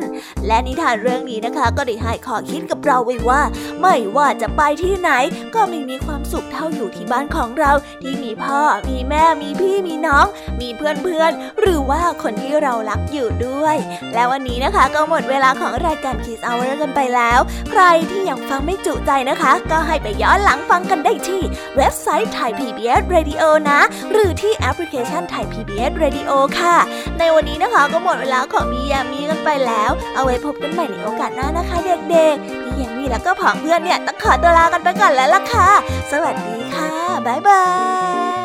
[0.47, 3.41] และนิทานเรื่องนี้นะคะ ก็ได้ให้ข้อคิดกับเราไว้ว่า
[3.81, 5.11] ไม่ว่าจะไปที่ไหน
[5.55, 7.73] ก็ไม่มีความสุขเท่าอยู่ที่บ้านของเรา
[8.03, 10.27] ที่มีพ่อ มีแม่ มีพี่ มีน้อง
[10.61, 13.77] มีเพื่อนๆ หรือว่าคนที่เรารักอยู่ด้วย
[14.15, 21.43] และวันนี้นะคะก็หมดเวลาของรายการ Kiss Hour กันไปแล้ว ใครที่ยังฟังไม่จุใจนะคะ ก็ให้ไปย้อนหลังฟังกันได้ที่
[21.77, 23.81] เว็บไซต์ Thai PBS Radio นะ
[24.13, 26.77] หรือที่แอปพลิเคชัน Thai PBS Radio ค่ะ
[27.19, 31.77] ในวันนี้นะคะก็หมดเวลาของมียามีกันไปแล้ว เอาไว้พบกันใหม่ในโอกาสหน้านะคะ
[32.11, 35.69] เด็กๆ ยามีแล้วก็ผองเพื่อนเนี่ยต้องขอตัวลากันไปก่อนแล้วล่ะค่ะ
[36.13, 36.93] สวัสดีค่ะ
[37.27, 37.63] บ๊ายบา